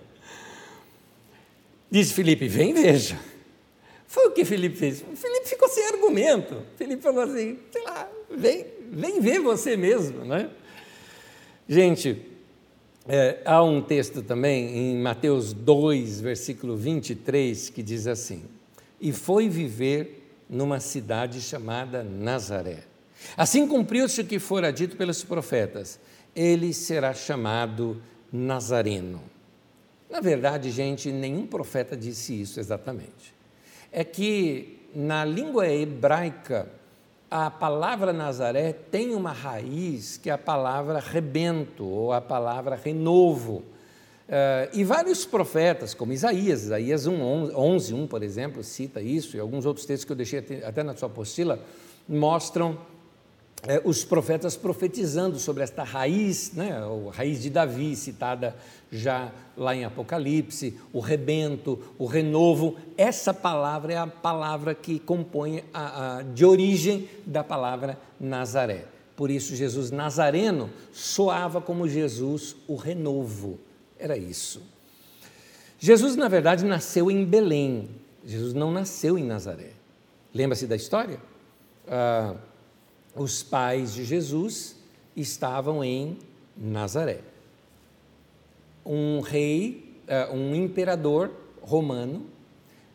[1.91, 3.19] Diz Felipe: vem veja.
[4.07, 5.03] Foi o que Felipe fez.
[5.15, 6.63] Felipe ficou sem argumento.
[6.77, 10.25] Felipe falou assim: sei lá, vem, vem ver você mesmo.
[10.25, 10.51] Né?
[11.69, 12.32] Gente,
[13.09, 18.45] é, há um texto também em Mateus 2, versículo 23, que diz assim:
[19.01, 22.85] E foi viver numa cidade chamada Nazaré.
[23.37, 25.99] Assim cumpriu-se o que fora dito pelos profetas:
[26.35, 28.01] ele será chamado
[28.33, 29.23] Nazareno.
[30.09, 33.35] Na verdade, gente, nenhum profeta disse isso exatamente.
[33.91, 36.69] É que na língua hebraica,
[37.33, 43.63] a palavra Nazaré tem uma raiz que é a palavra rebento ou a palavra renovo.
[44.29, 49.41] Uh, e vários profetas, como Isaías, Isaías 1, 11, 1, por exemplo, cita isso, e
[49.41, 51.59] alguns outros textos que eu deixei até na sua apostila,
[52.07, 52.77] mostram
[53.67, 58.57] é, os profetas profetizando sobre esta raiz, né, a raiz de Davi, citada
[58.91, 62.77] já lá em Apocalipse, o rebento, o renovo.
[62.97, 68.87] Essa palavra é a palavra que compõe a, a, de origem da palavra Nazaré.
[69.17, 73.61] Por isso, Jesus Nazareno soava como Jesus o renovo.
[73.99, 74.63] Era isso.
[75.79, 77.89] Jesus, na verdade, nasceu em Belém.
[78.25, 79.71] Jesus não nasceu em Nazaré.
[80.35, 81.21] Lembra-se da história?
[81.87, 82.35] Ah,
[83.15, 84.77] os pais de Jesus
[85.17, 86.19] estavam em
[86.57, 87.21] Nazaré.
[88.85, 92.27] Um rei, eh, um imperador romano,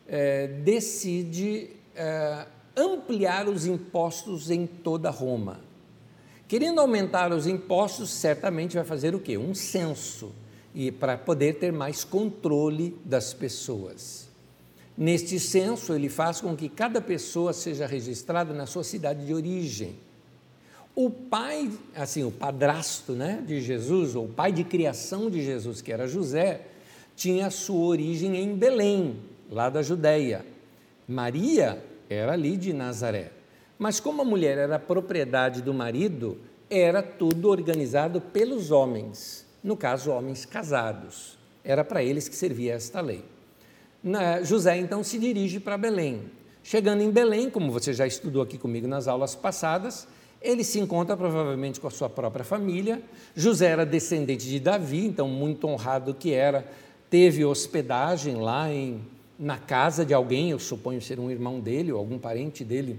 [0.06, 5.60] eh, decide eh, ampliar os impostos em toda Roma.
[6.46, 9.36] Querendo aumentar os impostos, certamente vai fazer o quê?
[9.36, 10.32] Um censo,
[10.74, 14.28] e para poder ter mais controle das pessoas.
[14.96, 19.96] Neste censo, ele faz com que cada pessoa seja registrada na sua cidade de origem.
[21.00, 25.80] O pai, assim, o padrasto né, de Jesus, ou o pai de criação de Jesus,
[25.80, 26.62] que era José,
[27.14, 29.14] tinha sua origem em Belém,
[29.48, 30.44] lá da Judéia.
[31.06, 31.80] Maria
[32.10, 33.30] era ali de Nazaré.
[33.78, 36.36] Mas como a mulher era propriedade do marido,
[36.68, 41.38] era tudo organizado pelos homens, no caso, homens casados.
[41.62, 43.24] Era para eles que servia esta lei.
[44.02, 46.22] Na, José então se dirige para Belém.
[46.60, 50.08] Chegando em Belém, como você já estudou aqui comigo nas aulas passadas,
[50.40, 53.02] ele se encontra provavelmente com a sua própria família.
[53.34, 56.66] José era descendente de Davi, então muito honrado que era,
[57.10, 59.00] teve hospedagem lá em,
[59.38, 62.98] na casa de alguém, eu suponho ser um irmão dele ou algum parente dele,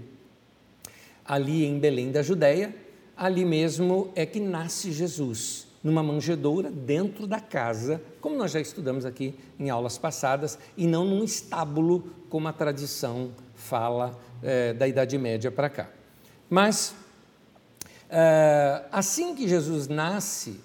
[1.24, 2.74] ali em Belém da Judéia.
[3.16, 9.04] Ali mesmo é que nasce Jesus, numa manjedoura dentro da casa, como nós já estudamos
[9.04, 15.18] aqui em aulas passadas, e não num estábulo, como a tradição fala é, da Idade
[15.18, 15.90] Média para cá.
[16.48, 16.94] Mas
[18.90, 20.60] assim que Jesus nasce,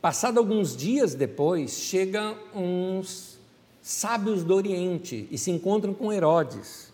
[0.00, 3.38] passado alguns dias depois, chegam uns
[3.82, 6.92] sábios do Oriente e se encontram com Herodes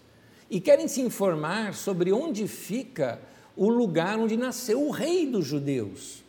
[0.51, 3.19] e querem se informar sobre onde fica
[3.57, 6.23] o lugar onde nasceu o rei dos judeus.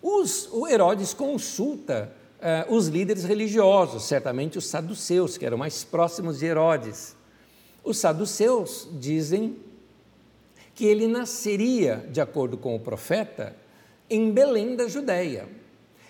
[0.00, 6.38] Os, o Herodes consulta uh, os líderes religiosos, certamente os saduceus, que eram mais próximos
[6.38, 7.16] de Herodes.
[7.82, 9.56] Os saduceus dizem
[10.76, 13.56] que ele nasceria, de acordo com o profeta,
[14.10, 15.48] em Belém da Judéia.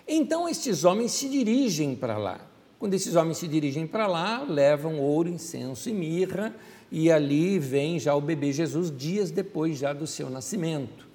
[0.07, 2.41] Então estes homens se dirigem para lá.
[2.77, 6.53] Quando esses homens se dirigem para lá, levam ouro, incenso e mirra,
[6.91, 11.07] e ali vem já o bebê Jesus dias depois já do seu nascimento.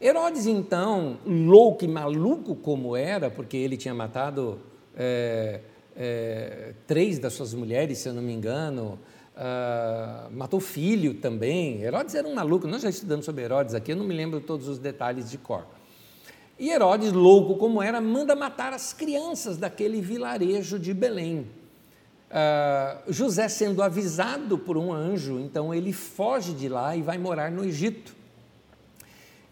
[0.00, 4.60] Herodes, então, louco e maluco como era, porque ele tinha matado
[4.94, 5.60] é,
[5.96, 8.98] é, três das suas mulheres, se eu não me engano,
[9.36, 11.82] uh, matou filho também.
[11.82, 14.68] Herodes era um maluco, nós já estudamos sobre Herodes aqui, eu não me lembro todos
[14.68, 15.64] os detalhes de cor.
[16.58, 21.46] E Herodes, louco como era, manda matar as crianças daquele vilarejo de Belém.
[22.30, 27.50] Uh, José, sendo avisado por um anjo, então ele foge de lá e vai morar
[27.50, 28.14] no Egito.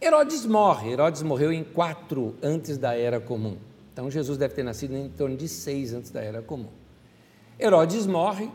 [0.00, 0.90] Herodes morre.
[0.90, 3.56] Herodes morreu em 4 antes da Era Comum.
[3.92, 6.70] Então Jesus deve ter nascido em torno de 6 antes da Era Comum.
[7.58, 8.50] Herodes morre.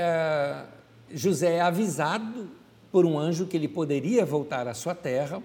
[0.00, 0.66] Uh,
[1.12, 2.48] José é avisado
[2.90, 5.42] por um anjo que ele poderia voltar à sua terra.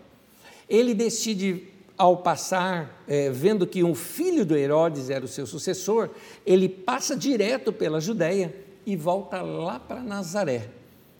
[0.69, 6.09] Ele decide ao passar, é, vendo que um filho do Herodes era o seu sucessor,
[6.45, 8.53] ele passa direto pela Judéia
[8.85, 10.69] e volta lá para Nazaré.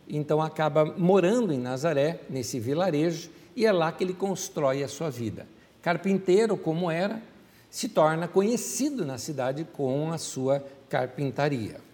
[0.08, 5.10] Então acaba morando em Nazaré, nesse vilarejo, e é lá que ele constrói a sua
[5.10, 5.48] vida.
[5.82, 7.22] Carpinteiro, como era,
[7.70, 11.85] se torna conhecido na cidade com a sua carpintaria.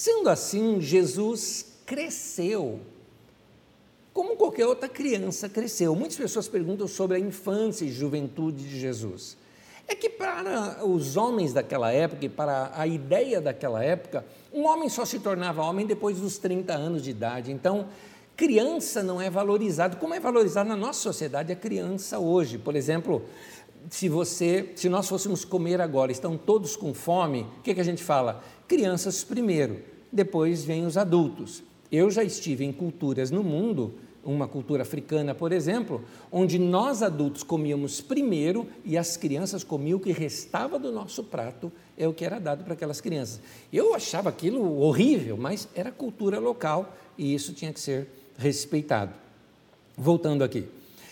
[0.00, 2.80] Sendo assim, Jesus cresceu
[4.14, 5.94] como qualquer outra criança cresceu.
[5.94, 9.36] Muitas pessoas perguntam sobre a infância e juventude de Jesus.
[9.86, 14.88] É que para os homens daquela época e para a ideia daquela época, um homem
[14.88, 17.52] só se tornava homem depois dos 30 anos de idade.
[17.52, 17.86] Então,
[18.38, 22.56] criança não é valorizado como é valorizado na nossa sociedade a criança hoje.
[22.56, 23.22] Por exemplo,
[23.88, 27.84] se você, se nós fôssemos comer agora, estão todos com fome, o que, que a
[27.84, 28.42] gente fala?
[28.68, 29.80] Crianças primeiro,
[30.12, 31.62] depois vêm os adultos.
[31.90, 37.42] Eu já estive em culturas no mundo, uma cultura africana, por exemplo, onde nós adultos
[37.42, 42.24] comíamos primeiro e as crianças comiam o que restava do nosso prato, é o que
[42.24, 43.40] era dado para aquelas crianças.
[43.72, 49.12] Eu achava aquilo horrível, mas era cultura local e isso tinha que ser respeitado.
[49.96, 50.66] Voltando aqui.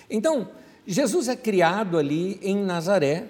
[0.08, 0.48] Então,
[0.91, 3.26] Jesus é criado ali em Nazaré,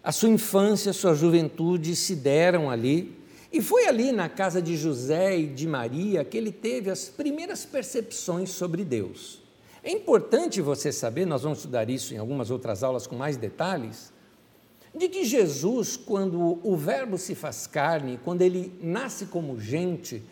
[0.00, 3.18] a sua infância, a sua juventude se deram ali
[3.52, 7.64] e foi ali na casa de José e de Maria que ele teve as primeiras
[7.64, 9.42] percepções sobre Deus.
[9.82, 14.12] É importante você saber, nós vamos estudar isso em algumas outras aulas com mais detalhes,
[14.94, 20.22] de que Jesus, quando o Verbo se faz carne, quando ele nasce como gente,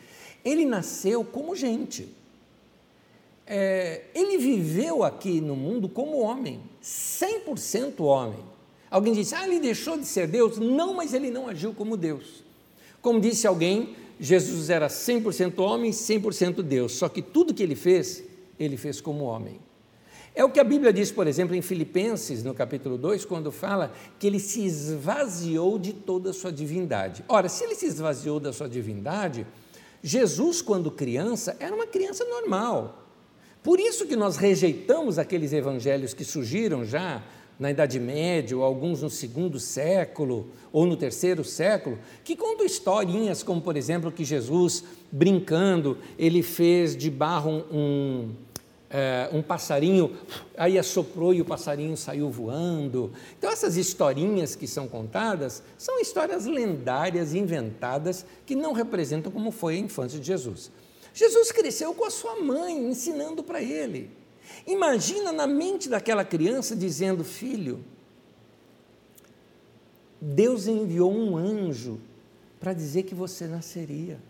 [0.44, 2.16] ele nasceu como gente.
[3.50, 8.44] É, ele viveu aqui no mundo como homem, 100% homem.
[8.90, 10.58] Alguém disse, ah, ele deixou de ser Deus?
[10.58, 12.44] Não, mas ele não agiu como Deus.
[13.00, 18.22] Como disse alguém, Jesus era 100% homem, 100% Deus, só que tudo que ele fez,
[18.60, 19.58] ele fez como homem.
[20.34, 23.94] É o que a Bíblia diz, por exemplo, em Filipenses, no capítulo 2, quando fala
[24.18, 27.24] que ele se esvaziou de toda a sua divindade.
[27.26, 29.46] Ora, se ele se esvaziou da sua divindade,
[30.02, 33.07] Jesus, quando criança, era uma criança normal.
[33.68, 37.22] Por isso que nós rejeitamos aqueles evangelhos que surgiram já
[37.60, 43.42] na Idade Média, ou alguns no segundo século, ou no terceiro século, que contam historinhas,
[43.42, 48.30] como por exemplo que Jesus, brincando, ele fez de barro um,
[48.88, 50.16] é, um passarinho,
[50.56, 53.12] aí assoprou e o passarinho saiu voando.
[53.38, 59.74] Então, essas historinhas que são contadas são histórias lendárias, inventadas, que não representam como foi
[59.74, 60.70] a infância de Jesus.
[61.18, 64.08] Jesus cresceu com a sua mãe, ensinando para ele.
[64.64, 67.84] Imagina na mente daquela criança dizendo: Filho,
[70.20, 71.98] Deus enviou um anjo
[72.60, 74.20] para dizer que você nasceria.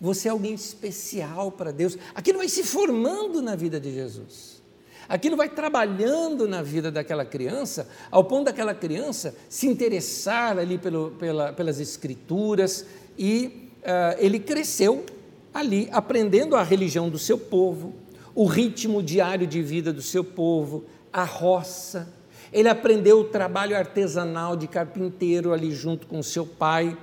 [0.00, 1.98] Você é alguém especial para Deus.
[2.14, 4.62] Aquilo vai se formando na vida de Jesus.
[5.08, 11.10] Aquilo vai trabalhando na vida daquela criança, ao ponto daquela criança se interessar ali pelo,
[11.18, 12.86] pela, pelas Escrituras,
[13.18, 15.04] e uh, ele cresceu
[15.52, 17.94] ali, aprendendo a religião do seu povo,
[18.34, 22.12] o ritmo diário de vida do seu povo, a roça.
[22.52, 26.96] Ele aprendeu o trabalho artesanal de carpinteiro ali junto com seu pai.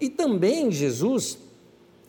[0.00, 1.38] E também Jesus,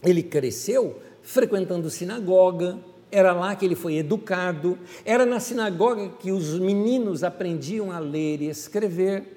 [0.04, 2.78] ele cresceu frequentando sinagoga,
[3.12, 8.42] era lá que ele foi educado, era na sinagoga que os meninos aprendiam a ler
[8.42, 9.36] e escrever.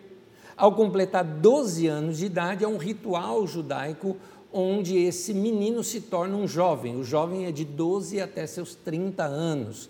[0.56, 4.16] Ao completar 12 anos de idade, é um ritual judaico
[4.52, 6.96] onde esse menino se torna um jovem.
[6.96, 9.88] O jovem é de 12 até seus 30 anos.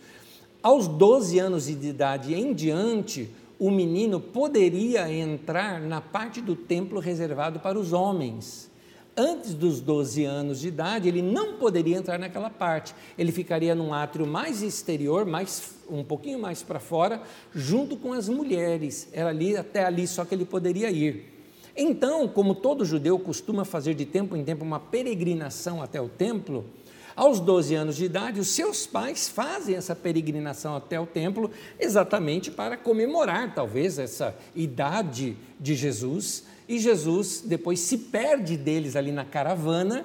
[0.62, 7.00] Aos 12 anos de idade em diante, o menino poderia entrar na parte do templo
[7.00, 8.70] reservado para os homens.
[9.16, 12.94] antes dos 12 anos de idade, ele não poderia entrar naquela parte.
[13.18, 17.20] Ele ficaria num átrio mais exterior, mais um pouquinho mais para fora,
[17.54, 19.08] junto com as mulheres.
[19.12, 21.29] Era ali até ali só que ele poderia ir.
[21.76, 26.64] Então, como todo judeu costuma fazer de tempo em tempo uma peregrinação até o templo,
[27.16, 32.50] aos 12 anos de idade, os seus pais fazem essa peregrinação até o templo exatamente
[32.50, 36.44] para comemorar, talvez, essa idade de Jesus.
[36.68, 40.04] E Jesus depois se perde deles ali na caravana,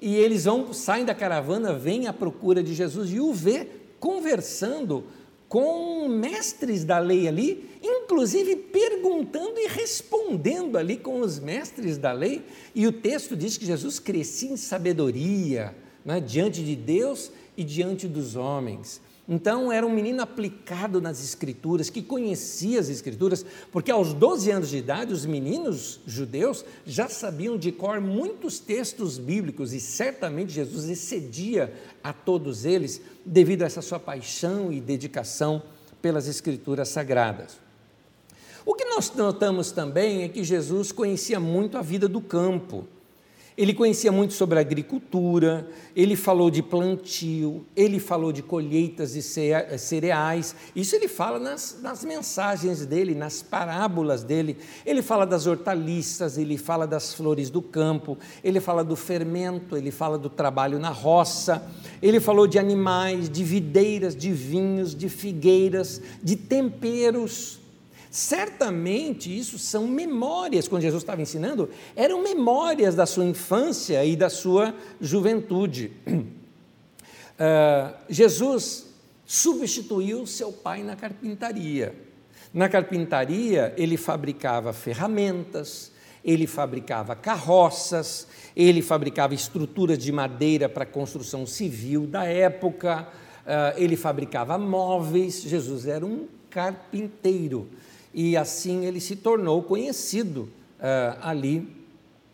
[0.00, 3.68] e eles vão, saem da caravana, vêm à procura de Jesus e o vê
[4.00, 5.04] conversando
[5.48, 12.44] com mestres da lei ali, inclusive perguntando e respondendo ali com os mestres da lei.
[12.74, 15.74] E o texto diz que Jesus crescia em sabedoria,
[16.04, 19.00] né, diante de Deus e diante dos homens.
[19.28, 24.70] Então, era um menino aplicado nas Escrituras, que conhecia as Escrituras, porque aos 12 anos
[24.70, 30.88] de idade, os meninos judeus já sabiam de cor muitos textos bíblicos e certamente Jesus
[30.88, 35.62] excedia a todos eles devido a essa sua paixão e dedicação
[36.00, 37.58] pelas Escrituras sagradas.
[38.64, 42.86] O que nós notamos também é que Jesus conhecia muito a vida do campo.
[43.58, 50.54] Ele conhecia muito sobre agricultura, ele falou de plantio, ele falou de colheitas de cereais.
[50.76, 54.56] Isso ele fala nas, nas, mensagens dele, nas parábolas dele.
[54.86, 59.90] Ele fala das hortaliças, ele fala das flores do campo, ele fala do fermento, ele
[59.90, 61.60] fala do trabalho na roça.
[62.00, 67.58] Ele falou de animais, de videiras, de vinhos, de figueiras, de temperos.
[68.10, 74.30] Certamente isso são memórias, quando Jesus estava ensinando, eram memórias da sua infância e da
[74.30, 75.92] sua juventude.
[76.06, 78.86] Uh, Jesus
[79.26, 81.94] substituiu seu pai na carpintaria.
[82.52, 85.92] Na carpintaria, ele fabricava ferramentas,
[86.24, 93.06] ele fabricava carroças, ele fabricava estruturas de madeira para construção civil da época,
[93.44, 95.42] uh, ele fabricava móveis.
[95.42, 97.68] Jesus era um carpinteiro
[98.20, 100.48] e assim ele se tornou conhecido
[100.80, 101.68] uh, ali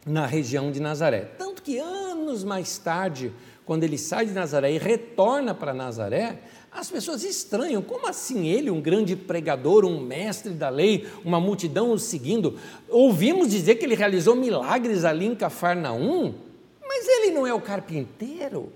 [0.07, 1.31] na região de Nazaré.
[1.37, 3.31] Tanto que anos mais tarde,
[3.67, 6.41] quando ele sai de Nazaré e retorna para Nazaré,
[6.73, 11.93] as pessoas estranham, como assim ele, um grande pregador, um mestre da lei, uma multidão
[11.93, 12.59] o seguindo?
[12.89, 16.33] Ouvimos dizer que ele realizou milagres ali em Cafarnaum,
[16.81, 18.73] mas ele não é o carpinteiro?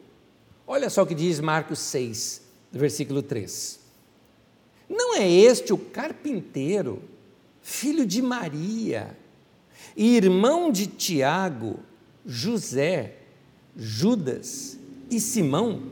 [0.67, 3.78] Olha só o que diz Marcos 6, versículo 3.
[4.89, 7.03] Não é este o carpinteiro,
[7.61, 9.17] filho de Maria,
[9.97, 11.81] irmão de Tiago,
[12.25, 13.17] José,
[13.77, 14.79] Judas
[15.11, 15.83] e Simão?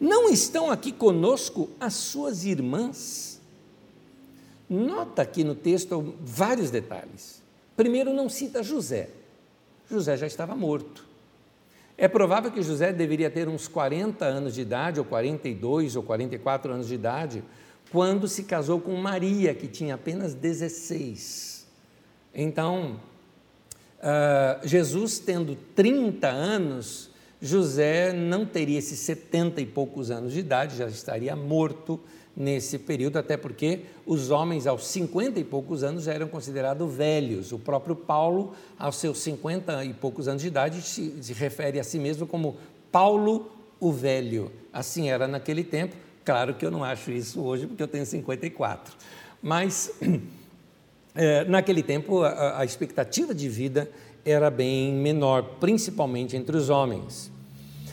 [0.00, 3.40] Não estão aqui conosco as suas irmãs?
[4.68, 7.42] Nota aqui no texto vários detalhes.
[7.76, 9.08] Primeiro, não cita José.
[9.90, 11.06] José já estava morto.
[11.96, 16.72] É provável que José deveria ter uns 40 anos de idade, ou 42 ou 44
[16.72, 17.44] anos de idade,
[17.94, 21.64] quando se casou com Maria, que tinha apenas 16.
[22.34, 23.00] Então,
[24.00, 27.08] uh, Jesus tendo 30 anos,
[27.40, 32.00] José não teria esses 70 e poucos anos de idade, já estaria morto
[32.36, 37.52] nesse período, até porque os homens aos 50 e poucos anos já eram considerados velhos.
[37.52, 41.84] O próprio Paulo, aos seus 50 e poucos anos de idade, se, se refere a
[41.84, 42.56] si mesmo como
[42.90, 44.50] Paulo o Velho.
[44.72, 48.96] Assim era naquele tempo, Claro que eu não acho isso hoje, porque eu tenho 54.
[49.42, 49.92] Mas,
[51.14, 53.90] é, naquele tempo, a, a expectativa de vida
[54.24, 57.30] era bem menor, principalmente entre os homens.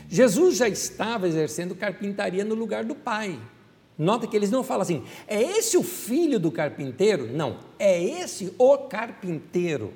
[0.07, 3.37] Jesus já estava exercendo carpintaria no lugar do pai.
[3.97, 7.27] Nota que eles não falam assim, é esse o filho do carpinteiro?
[7.27, 9.93] Não, é esse o carpinteiro.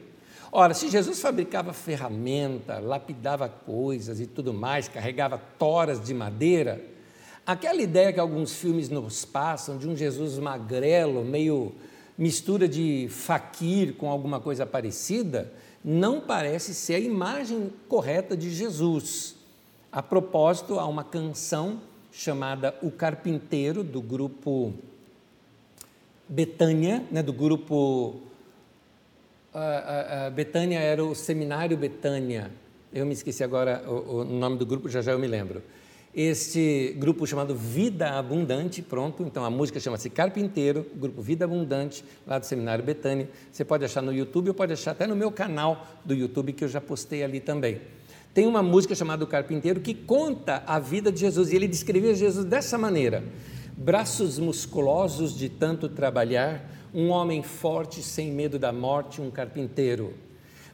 [0.51, 6.81] Ora, se Jesus fabricava ferramenta, lapidava coisas e tudo mais, carregava toras de madeira,
[7.45, 11.73] Aquela ideia que alguns filmes nos passam de um Jesus magrelo, meio
[12.17, 19.35] mistura de faquir com alguma coisa parecida, não parece ser a imagem correta de Jesus.
[19.91, 21.79] A propósito, há uma canção
[22.11, 24.73] chamada O Carpinteiro, do grupo
[26.27, 28.21] Betânia, né, do grupo.
[29.53, 32.51] Uh, uh, uh, Betânia era o Seminário Betânia.
[32.91, 35.61] Eu me esqueci agora o, o nome do grupo, já já eu me lembro
[36.16, 42.39] este grupo chamado Vida Abundante, pronto, então a música chama-se Carpinteiro, grupo Vida Abundante, lá
[42.39, 43.30] do Seminário Betânia.
[43.51, 46.63] Você pode achar no YouTube ou pode achar até no meu canal do YouTube, que
[46.63, 47.82] eu já postei ali também.
[48.34, 52.45] Tem uma música chamada Carpinteiro que conta a vida de Jesus, e ele descrevia Jesus
[52.45, 53.22] dessa maneira:
[53.76, 60.13] braços musculosos de tanto trabalhar, um homem forte sem medo da morte, um carpinteiro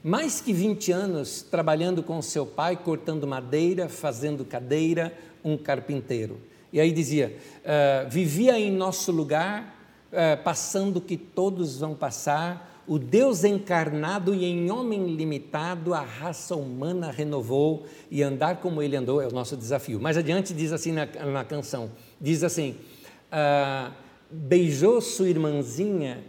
[0.04, 6.40] Mais que 20 anos trabalhando com seu pai, cortando madeira, fazendo cadeira, um carpinteiro.
[6.74, 9.76] E aí dizia: uh, vivia em nosso lugar,
[10.12, 16.02] uh, passando o que todos vão passar, o Deus encarnado e em homem limitado, a
[16.02, 20.00] raça humana renovou e andar como ele andou é o nosso desafio.
[20.00, 22.78] Mais adiante diz assim na, na canção: diz assim,
[23.32, 23.92] uh,
[24.30, 26.24] beijou sua irmãzinha,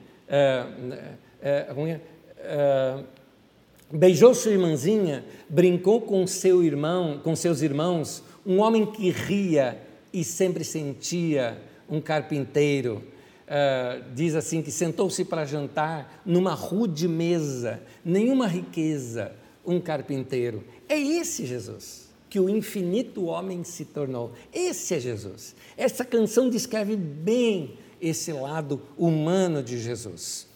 [3.93, 9.81] beijou sua irmãzinha, brincou com seu irmão, com seus irmãos, um homem que ria
[10.13, 13.03] e sempre sentia um carpinteiro.
[13.43, 19.33] Uh, diz assim que sentou-se para jantar numa rude mesa, nenhuma riqueza,
[19.65, 20.65] um carpinteiro.
[20.89, 24.33] É esse Jesus que o infinito homem se tornou.
[24.55, 25.55] Esse é Jesus.
[25.77, 30.47] Essa canção descreve bem esse lado humano de Jesus.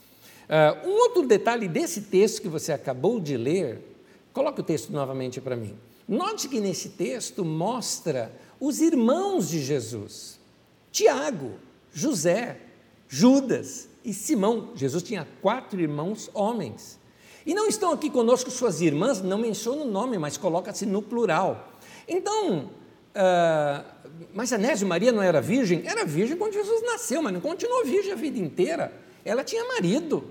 [0.48, 3.80] Uh, um outro detalhe desse texto que você acabou de ler,
[4.32, 5.76] coloque o texto novamente para mim.
[6.08, 10.38] Note que nesse texto mostra os irmãos de Jesus:
[10.92, 11.52] Tiago,
[11.92, 12.58] José,
[13.08, 14.70] Judas e Simão.
[14.74, 16.98] Jesus tinha quatro irmãos homens.
[17.44, 21.72] E não estão aqui conosco suas irmãs, não menciona o nome, mas coloca-se no plural.
[22.08, 22.70] Então,
[23.14, 23.84] uh,
[24.34, 25.82] mas Anésio Maria não era virgem?
[25.86, 28.92] Era virgem quando Jesus nasceu, mas não continuou virgem a vida inteira.
[29.24, 30.24] Ela tinha marido.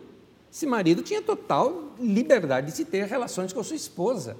[0.51, 4.37] Esse marido tinha total liberdade de se ter relações com a sua esposa.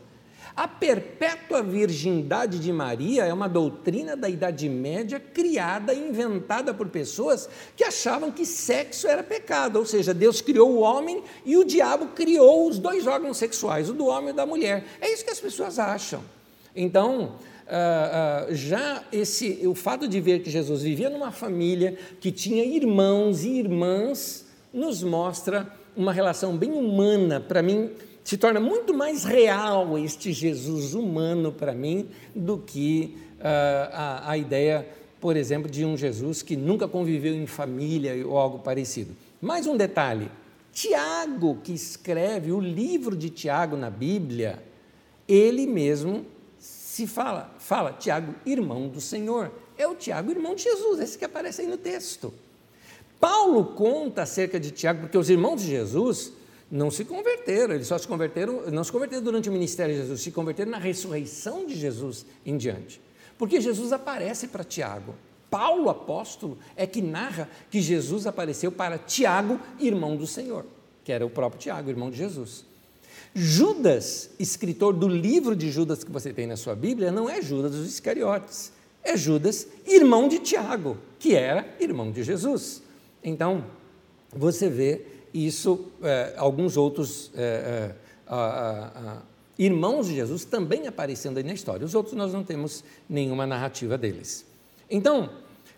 [0.56, 6.88] A perpétua virgindade de Maria é uma doutrina da Idade Média criada e inventada por
[6.88, 11.66] pessoas que achavam que sexo era pecado, ou seja, Deus criou o homem e o
[11.66, 14.86] diabo criou os dois órgãos sexuais, o do homem e da mulher.
[15.02, 16.22] É isso que as pessoas acham.
[16.76, 17.34] Então,
[17.66, 22.64] Uh, uh, já esse, o fato de ver que Jesus vivia numa família que tinha
[22.64, 27.90] irmãos e irmãs, nos mostra uma relação bem humana, para mim,
[28.26, 34.38] se torna muito mais real este Jesus humano para mim do que uh, a, a
[34.38, 34.86] ideia,
[35.22, 39.16] por exemplo, de um Jesus que nunca conviveu em família ou algo parecido.
[39.40, 40.32] Mais um detalhe:
[40.74, 44.62] Tiago, que escreve o livro de Tiago na Bíblia,
[45.30, 46.26] ele mesmo
[46.58, 49.52] se fala, fala Tiago, irmão do Senhor.
[49.78, 52.34] É o Tiago, irmão de Jesus, esse que aparece aí no texto.
[53.20, 56.34] Paulo conta acerca de Tiago, porque os irmãos de Jesus
[56.70, 60.22] não se converteram, eles só se converteram, não se converteram durante o ministério de Jesus,
[60.22, 63.02] se converteram na ressurreição de Jesus em diante.
[63.38, 65.16] Porque Jesus aparece para Tiago.
[65.50, 70.66] Paulo, apóstolo, é que narra que Jesus apareceu para Tiago, irmão do Senhor,
[71.04, 72.66] que era o próprio Tiago, irmão de Jesus.
[73.34, 77.72] Judas, escritor do livro de Judas que você tem na sua Bíblia, não é Judas
[77.72, 78.72] dos Iscariotes,
[79.04, 82.82] é Judas, irmão de Tiago, que era irmão de Jesus.
[83.24, 83.66] Então,
[84.32, 85.06] você vê
[85.36, 87.92] isso, é, alguns outros é,
[88.28, 89.18] é,
[89.58, 91.86] irmãos de Jesus também aparecendo aí na história.
[91.86, 94.46] Os outros nós não temos nenhuma narrativa deles.
[94.90, 95.30] Então,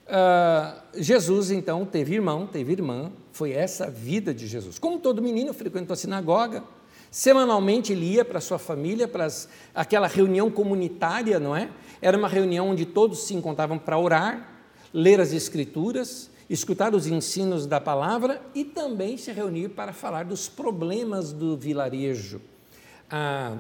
[0.08, 4.80] Uh, Jesus então teve irmão, teve irmã, foi essa a vida de Jesus.
[4.80, 6.64] Como todo menino frequentou a sinagoga,
[7.12, 9.28] semanalmente ele ia para sua família, para
[9.76, 11.70] aquela reunião comunitária, não é?
[12.02, 14.50] Era uma reunião onde todos se encontravam para orar,
[14.94, 20.48] ler as escrituras, escutar os ensinos da palavra e também se reunir para falar dos
[20.48, 22.42] problemas do vilarejo.
[23.10, 23.58] Ah,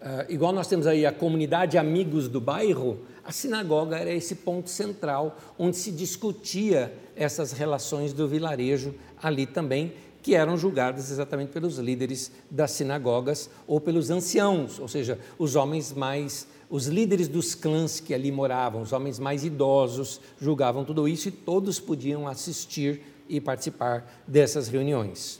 [0.00, 4.68] ah, igual nós temos aí a comunidade Amigos do Bairro, a sinagoga era esse ponto
[4.68, 11.78] central onde se discutia essas relações do vilarejo ali também, que eram julgadas exatamente pelos
[11.78, 18.00] líderes das sinagogas ou pelos anciãos, ou seja, os homens mais os líderes dos clãs
[18.00, 23.42] que ali moravam, os homens mais idosos, julgavam tudo isso e todos podiam assistir e
[23.42, 25.38] participar dessas reuniões.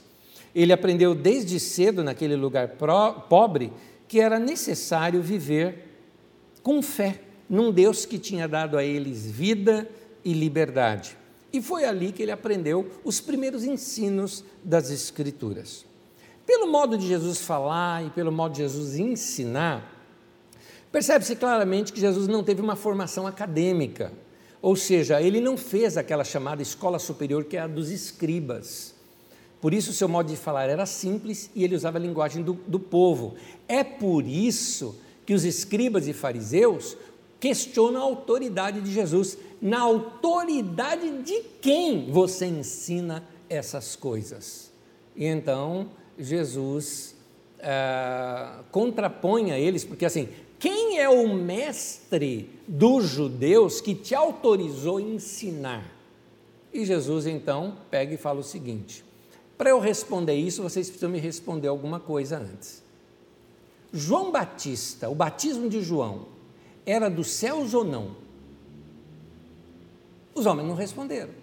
[0.53, 2.75] Ele aprendeu desde cedo, naquele lugar
[3.27, 3.73] pobre,
[4.07, 5.89] que era necessário viver
[6.61, 7.19] com fé
[7.49, 9.89] num Deus que tinha dado a eles vida
[10.23, 11.17] e liberdade.
[11.51, 15.83] E foi ali que ele aprendeu os primeiros ensinos das Escrituras.
[16.45, 19.92] Pelo modo de Jesus falar e pelo modo de Jesus ensinar,
[20.93, 24.13] Percebe-se claramente que Jesus não teve uma formação acadêmica,
[24.61, 28.93] ou seja, ele não fez aquela chamada escola superior que é a dos escribas.
[29.59, 32.79] Por isso, seu modo de falar era simples e ele usava a linguagem do, do
[32.79, 33.33] povo.
[33.67, 36.95] É por isso que os escribas e fariseus
[37.39, 39.35] questionam a autoridade de Jesus.
[39.59, 44.71] Na autoridade de quem você ensina essas coisas?
[45.15, 45.89] E então,
[46.19, 47.15] Jesus
[47.63, 50.27] ah, contrapõe a eles, porque assim,
[50.63, 55.91] quem é o mestre dos judeus que te autorizou a ensinar?
[56.71, 59.03] E Jesus então pega e fala o seguinte:
[59.57, 62.81] Para eu responder isso, vocês precisam me responder alguma coisa antes.
[63.91, 66.27] João Batista, o batismo de João,
[66.85, 68.15] era dos céus ou não?
[70.33, 71.33] Os homens não responderam.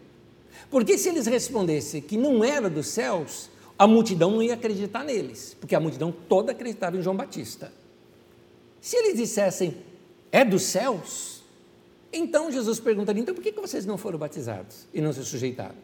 [0.70, 5.54] Porque se eles respondessem que não era dos céus, a multidão não ia acreditar neles,
[5.60, 7.79] porque a multidão toda acreditava em João Batista.
[8.80, 9.76] Se eles dissessem,
[10.32, 11.42] é dos céus,
[12.12, 15.76] então Jesus perguntaria: então por que vocês não foram batizados e não se sujeitaram?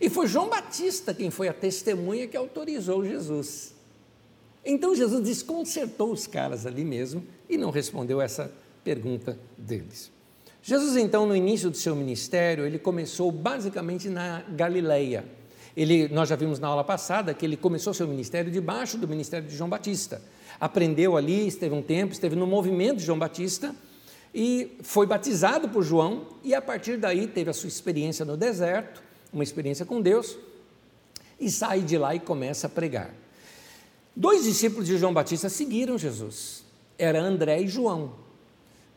[0.00, 3.74] E foi João Batista quem foi a testemunha que autorizou Jesus.
[4.64, 8.52] Então Jesus desconcertou os caras ali mesmo e não respondeu essa
[8.84, 10.10] pergunta deles.
[10.62, 15.24] Jesus, então, no início do seu ministério, ele começou basicamente na Galileia.
[15.76, 19.48] Ele, nós já vimos na aula passada que ele começou seu ministério debaixo do ministério
[19.48, 20.22] de João Batista.
[20.60, 23.74] Aprendeu ali, esteve um tempo, esteve no movimento de João Batista
[24.34, 29.02] e foi batizado por João e a partir daí teve a sua experiência no deserto,
[29.32, 30.36] uma experiência com Deus
[31.38, 33.12] e sai de lá e começa a pregar.
[34.14, 36.64] Dois discípulos de João Batista seguiram Jesus.
[36.98, 38.14] Era André e João.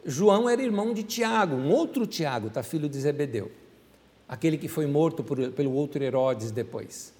[0.06, 3.52] João era irmão de Tiago, um outro Tiago, tá, filho de Zebedeu,
[4.28, 7.12] aquele que foi morto por, pelo outro Herodes depois.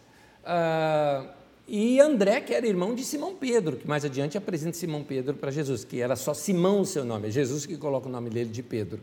[0.46, 1.34] Ah,
[1.68, 5.50] e André, que era irmão de Simão Pedro, que mais adiante apresenta Simão Pedro para
[5.50, 8.50] Jesus, que era só Simão o seu nome, é Jesus que coloca o nome dele
[8.50, 9.02] de Pedro.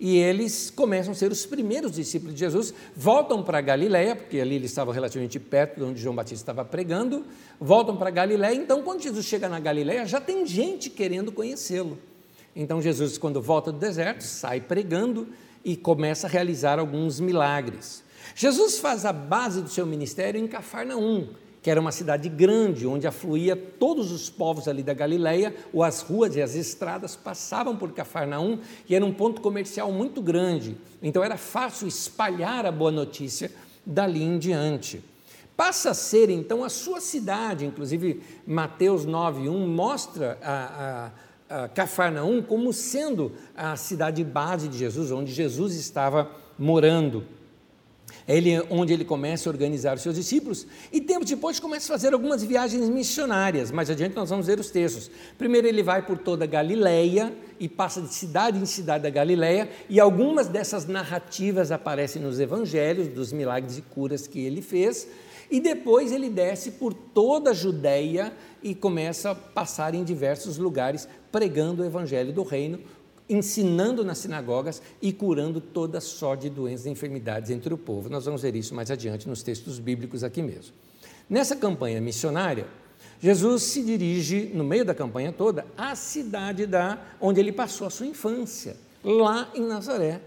[0.00, 4.54] E eles começam a ser os primeiros discípulos de Jesus, voltam para Galiléia, porque ali
[4.54, 7.24] eles estavam relativamente perto de onde João Batista estava pregando,
[7.60, 11.98] voltam para Galiléia, então quando Jesus chega na Galiléia, já tem gente querendo conhecê-lo.
[12.56, 15.28] Então Jesus, quando volta do deserto, sai pregando
[15.62, 18.02] e começa a realizar alguns milagres.
[18.34, 21.28] Jesus faz a base do seu ministério em Cafarnaum,
[21.62, 26.00] que era uma cidade grande, onde afluía todos os povos ali da Galileia, ou as
[26.00, 28.58] ruas e as estradas passavam por Cafarnaum,
[28.88, 30.76] e era um ponto comercial muito grande.
[31.02, 33.50] Então era fácil espalhar a boa notícia
[33.84, 35.02] dali em diante.
[35.56, 41.10] Passa a ser então a sua cidade, inclusive Mateus 9:1 mostra a,
[41.50, 47.26] a Cafarnaum como sendo a cidade base de Jesus, onde Jesus estava morando.
[48.30, 51.96] É ele, onde ele começa a organizar os seus discípulos, e tempo depois começa a
[51.96, 53.72] fazer algumas viagens missionárias.
[53.72, 55.10] Mais adiante nós vamos ver os textos.
[55.36, 59.68] Primeiro ele vai por toda a Galileia e passa de cidade em cidade da Galileia,
[59.88, 65.08] e algumas dessas narrativas aparecem nos evangelhos dos milagres e curas que ele fez.
[65.50, 71.08] E depois ele desce por toda a Judéia e começa a passar em diversos lugares
[71.32, 72.78] pregando o evangelho do reino,
[73.30, 78.10] ensinando nas sinagogas e curando toda sorte de doenças e enfermidades entre o povo.
[78.10, 80.74] Nós vamos ver isso mais adiante nos textos bíblicos aqui mesmo.
[81.28, 82.66] Nessa campanha missionária,
[83.20, 87.90] Jesus se dirige, no meio da campanha toda, à cidade da onde ele passou a
[87.90, 90.20] sua infância, lá em Nazaré.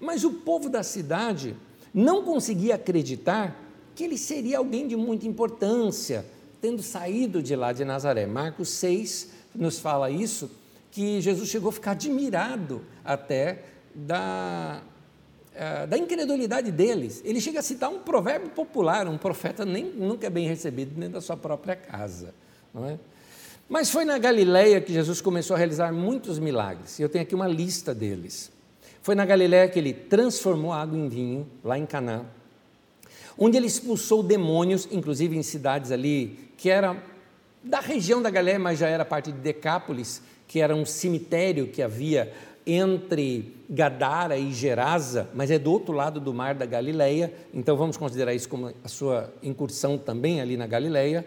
[0.00, 1.54] Mas o povo da cidade
[1.92, 3.62] não conseguia acreditar
[3.94, 6.24] que ele seria alguém de muita importância,
[6.60, 8.26] tendo saído de lá de Nazaré.
[8.26, 10.50] Marcos 6 nos fala isso,
[10.96, 14.80] que Jesus chegou a ficar admirado até da,
[15.52, 17.20] uh, da incredulidade deles.
[17.22, 21.12] Ele chega a citar um provérbio popular, um profeta nem, nunca é bem recebido dentro
[21.12, 22.34] da sua própria casa.
[22.72, 22.98] Não é?
[23.68, 27.46] Mas foi na Galileia que Jesus começou a realizar muitos milagres, eu tenho aqui uma
[27.46, 28.50] lista deles.
[29.02, 32.24] Foi na Galileia que ele transformou água em vinho, lá em Caná,
[33.36, 36.96] onde ele expulsou demônios, inclusive em cidades ali que era
[37.62, 41.82] da região da Galileia, mas já era parte de Decápolis, que era um cemitério que
[41.82, 42.32] havia
[42.66, 47.96] entre Gadara e Gerasa, mas é do outro lado do mar da Galileia, então vamos
[47.96, 51.26] considerar isso como a sua incursão também ali na Galileia.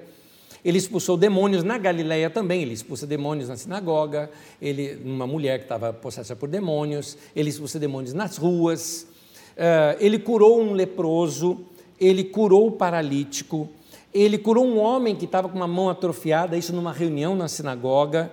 [0.63, 4.29] Ele expulsou demônios na Galileia também, ele expulsa demônios na sinagoga,
[4.61, 9.07] ele, uma mulher que estava possessa por demônios, ele expulsa demônios nas ruas,
[9.55, 11.65] uh, ele curou um leproso,
[11.99, 13.69] ele curou o paralítico,
[14.13, 18.31] ele curou um homem que estava com uma mão atrofiada, isso numa reunião na sinagoga.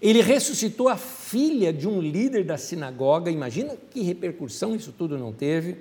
[0.00, 5.32] Ele ressuscitou a filha de um líder da sinagoga, imagina que repercussão isso tudo não
[5.32, 5.76] teve.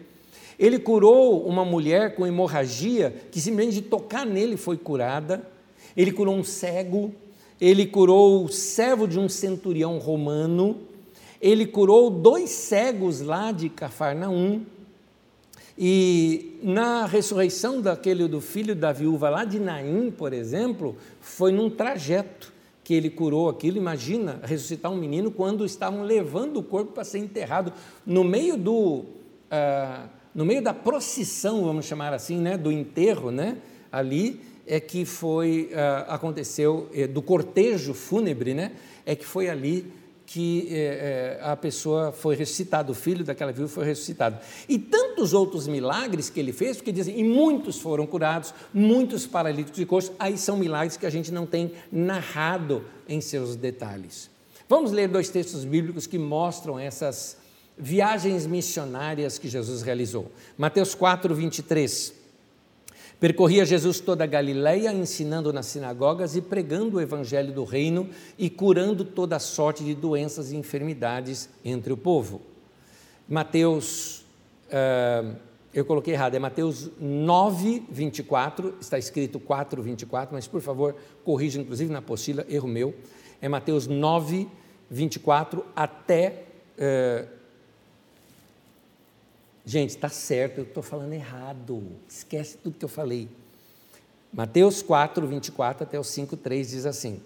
[0.58, 5.46] Ele curou uma mulher com hemorragia, que simplesmente de tocar nele foi curada.
[5.96, 7.14] Ele curou um cego,
[7.60, 10.80] ele curou o servo de um centurião romano,
[11.42, 14.62] ele curou dois cegos lá de Cafarnaum.
[15.78, 21.70] E na ressurreição daquele do filho da viúva lá de Naim, por exemplo, foi num
[21.70, 22.53] trajeto
[22.84, 23.78] que ele curou aquilo.
[23.78, 27.72] Imagina ressuscitar um menino quando estavam levando o corpo para ser enterrado
[28.06, 29.06] no meio do
[29.54, 33.58] uh, no meio da procissão, vamos chamar assim, né, do enterro, né,
[33.92, 38.72] ali é que foi uh, aconteceu é, do cortejo fúnebre, né,
[39.06, 39.86] é que foi ali
[40.26, 44.38] que é, é, a pessoa foi ressuscitada, o filho daquela viúva foi ressuscitado.
[44.68, 49.80] E tantos outros milagres que ele fez, porque dizem, e muitos foram curados, muitos paralíticos
[49.80, 54.30] e coxos, aí são milagres que a gente não tem narrado em seus detalhes.
[54.68, 57.38] Vamos ler dois textos bíblicos que mostram essas
[57.78, 60.32] viagens missionárias que Jesus realizou.
[60.58, 62.23] Mateus 4, 23.
[63.24, 68.50] Percorria Jesus toda a Galiléia, ensinando nas sinagogas e pregando o evangelho do reino e
[68.50, 72.42] curando toda sorte de doenças e enfermidades entre o povo.
[73.26, 74.26] Mateus,
[74.68, 75.38] uh,
[75.74, 80.94] eu coloquei errado, é Mateus 9, 24, está escrito 4, 24, mas por favor,
[81.24, 82.94] corrija, inclusive na apostila, erro meu.
[83.42, 84.50] É Mateus 9,
[84.90, 86.44] 24 até
[86.78, 87.43] uh,
[89.66, 91.82] Gente, está certo, eu estou falando errado.
[92.08, 93.30] Esquece tudo que eu falei.
[94.32, 97.22] Mateus 4, 24 até o 5, 3 diz assim: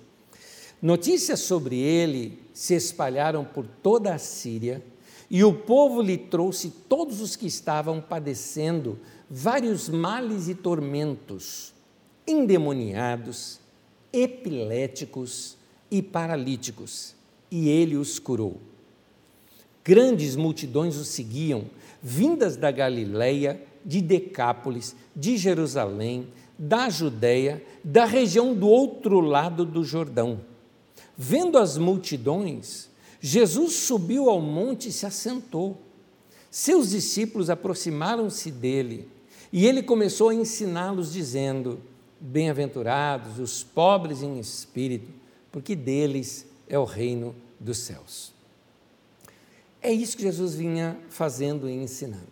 [0.82, 4.84] Notícias sobre ele se espalharam por toda a Síria,
[5.30, 11.74] e o povo lhe trouxe todos os que estavam padecendo vários males e tormentos,
[12.28, 13.60] endemoniados,
[14.14, 15.58] epiléticos
[15.90, 17.16] e paralíticos,
[17.50, 18.60] e ele os curou.
[19.88, 21.64] Grandes multidões o seguiam
[22.04, 26.28] vindas da Galileia, de Decápolis, de Jerusalém,
[26.60, 30.42] da Judéia, da região do outro lado do Jordão.
[31.18, 32.90] Vendo as multidões,
[33.22, 35.78] Jesus subiu ao monte e se assentou.
[36.52, 39.08] Seus discípulos aproximaram-se dele
[39.54, 41.80] e ele começou a ensiná-los, dizendo:
[42.20, 45.10] Bem-aventurados os pobres em espírito,
[45.50, 48.36] porque deles é o reino dos céus.
[49.88, 52.28] É isso que Jesus vinha fazendo e ensinando.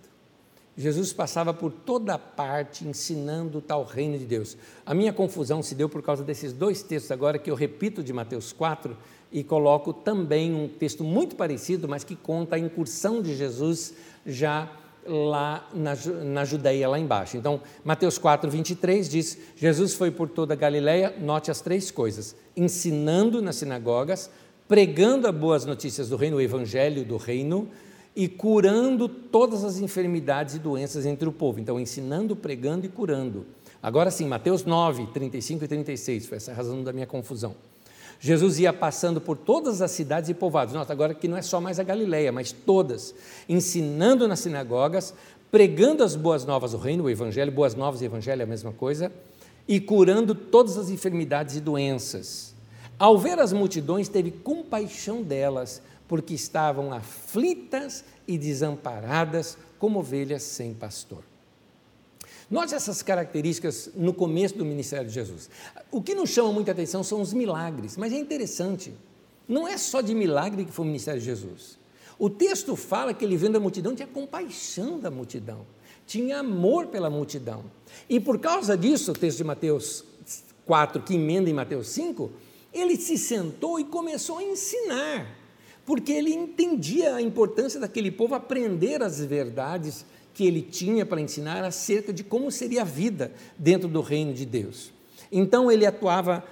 [0.75, 4.57] Jesus passava por toda parte ensinando o tal reino de Deus.
[4.85, 8.11] A minha confusão se deu por causa desses dois textos agora que eu repito de
[8.11, 8.97] Mateus 4
[9.31, 13.93] e coloco também um texto muito parecido, mas que conta a incursão de Jesus
[14.25, 14.69] já
[15.05, 15.95] lá na,
[16.25, 17.37] na Judéia, lá embaixo.
[17.37, 22.35] Então, Mateus 4, 23 diz: Jesus foi por toda a Galileia, note as três coisas:
[22.53, 24.29] ensinando nas sinagogas,
[24.67, 27.69] pregando as boas notícias do reino, o evangelho do reino,
[28.15, 31.59] e curando todas as enfermidades e doenças entre o povo.
[31.59, 33.45] Então, ensinando, pregando e curando.
[33.83, 37.55] Agora sim, Mateus 9, 35 e 36, foi essa a razão da minha confusão.
[38.19, 40.73] Jesus ia passando por todas as cidades e povoados.
[40.73, 43.13] Nota agora que não é só mais a Galileia, mas todas,
[43.47, 45.13] ensinando nas sinagogas,
[45.51, 48.71] pregando as boas novas do reino, o evangelho, boas novas e evangelho é a mesma
[48.71, 49.11] coisa,
[49.67, 52.54] e curando todas as enfermidades e doenças.
[52.97, 60.73] Ao ver as multidões, teve compaixão delas, porque estavam aflitas e desamparadas, como ovelhas sem
[60.73, 61.23] pastor.
[62.49, 65.49] Note essas características no começo do ministério de Jesus.
[65.91, 68.93] O que nos chama muita atenção são os milagres, mas é interessante.
[69.47, 71.77] Não é só de milagre que foi o ministério de Jesus.
[72.17, 75.65] O texto fala que ele vendo a multidão tinha compaixão da multidão,
[76.07, 77.65] tinha amor pela multidão.
[78.07, 80.03] E por causa disso, o texto de Mateus
[80.65, 82.31] 4, que emenda em Mateus 5,
[82.75, 85.25] ele se sentou e começou a ensinar,
[85.85, 91.63] porque ele entendia a importância daquele povo aprender as verdades que ele tinha para ensinar
[91.63, 94.91] acerca de como seria a vida dentro do reino de Deus.
[95.31, 96.43] Então ele atuava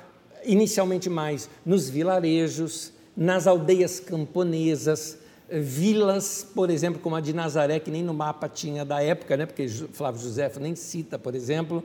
[0.46, 5.18] inicialmente mais nos vilarejos, nas aldeias camponesas,
[5.50, 9.46] vilas, por exemplo, como a de Nazaré, que nem no mapa tinha da época, né,
[9.46, 11.84] porque Flávio José nem cita, por exemplo,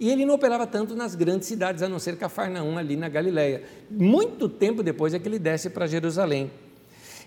[0.00, 3.62] e ele não operava tanto nas grandes cidades, a não ser Cafarnaum, ali na Galileia.
[3.90, 6.50] Muito tempo depois é que ele desce para Jerusalém.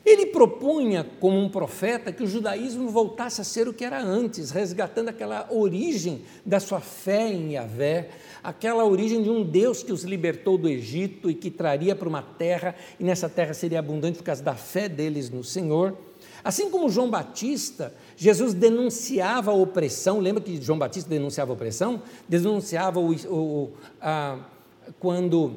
[0.03, 4.49] Ele propunha, como um profeta, que o judaísmo voltasse a ser o que era antes,
[4.49, 8.09] resgatando aquela origem da sua fé em Yahvé,
[8.43, 12.23] aquela origem de um Deus que os libertou do Egito e que traria para uma
[12.23, 15.95] terra, e nessa terra seria abundante por causa da fé deles no Senhor.
[16.43, 22.01] Assim como João Batista, Jesus denunciava a opressão, lembra que João Batista denunciava a opressão?
[22.27, 24.39] Denunciava o, o, a,
[24.99, 25.55] quando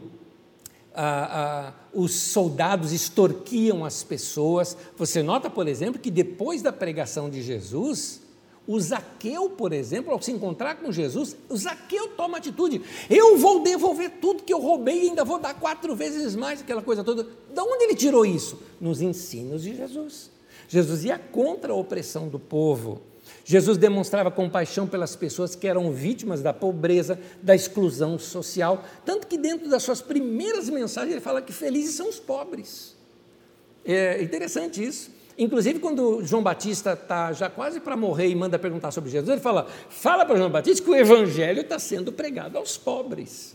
[0.94, 4.76] a, a, os soldados extorquiam as pessoas.
[4.96, 8.22] Você nota, por exemplo, que depois da pregação de Jesus,
[8.66, 12.82] o Zaqueu, por exemplo, ao se encontrar com Jesus, o Zaqueu toma atitude.
[13.08, 16.82] Eu vou devolver tudo que eu roubei e ainda vou dar quatro vezes mais, aquela
[16.82, 17.22] coisa toda.
[17.22, 18.58] De onde ele tirou isso?
[18.80, 20.35] Nos ensinos de Jesus.
[20.68, 23.02] Jesus ia contra a opressão do povo.
[23.44, 29.38] Jesus demonstrava compaixão pelas pessoas que eram vítimas da pobreza, da exclusão social, tanto que
[29.38, 32.96] dentro das suas primeiras mensagens ele fala que felizes são os pobres.
[33.84, 35.10] É interessante isso.
[35.38, 39.40] Inclusive, quando João Batista está já quase para morrer e manda perguntar sobre Jesus, ele
[39.40, 43.54] fala: fala para João Batista que o evangelho está sendo pregado aos pobres.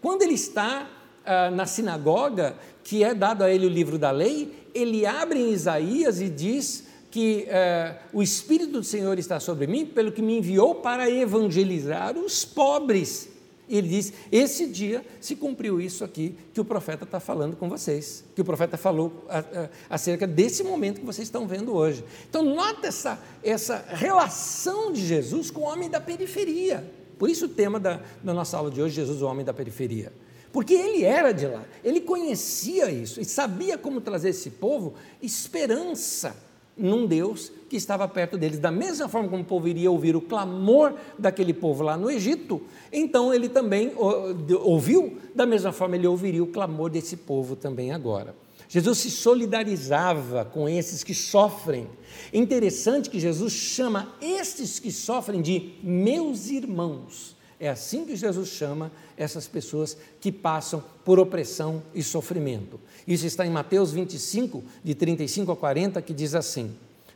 [0.00, 0.88] Quando ele está
[1.30, 5.52] ah, na sinagoga, que é dado a ele o livro da lei, ele abre em
[5.52, 10.38] Isaías e diz que eh, o Espírito do Senhor está sobre mim, pelo que me
[10.38, 13.28] enviou para evangelizar os pobres.
[13.68, 17.68] E ele diz: esse dia se cumpriu isso aqui que o profeta está falando com
[17.68, 22.02] vocês, que o profeta falou a, a, acerca desse momento que vocês estão vendo hoje.
[22.30, 26.90] Então, nota essa, essa relação de Jesus com o homem da periferia.
[27.18, 30.10] Por isso o tema da, da nossa aula de hoje, Jesus, o homem da periferia.
[30.52, 36.34] Porque ele era de lá, ele conhecia isso e sabia como trazer esse povo esperança
[36.76, 38.58] num Deus que estava perto deles.
[38.58, 42.62] Da mesma forma como o povo iria ouvir o clamor daquele povo lá no Egito,
[42.92, 48.34] então ele também ouviu, da mesma forma ele ouviria o clamor desse povo também agora.
[48.68, 51.88] Jesus se solidarizava com esses que sofrem.
[52.32, 57.37] Interessante que Jesus chama estes que sofrem de meus irmãos.
[57.60, 62.78] É assim que Jesus chama essas pessoas que passam por opressão e sofrimento.
[63.06, 66.70] Isso está em Mateus 25, de 35 a 40, que diz assim: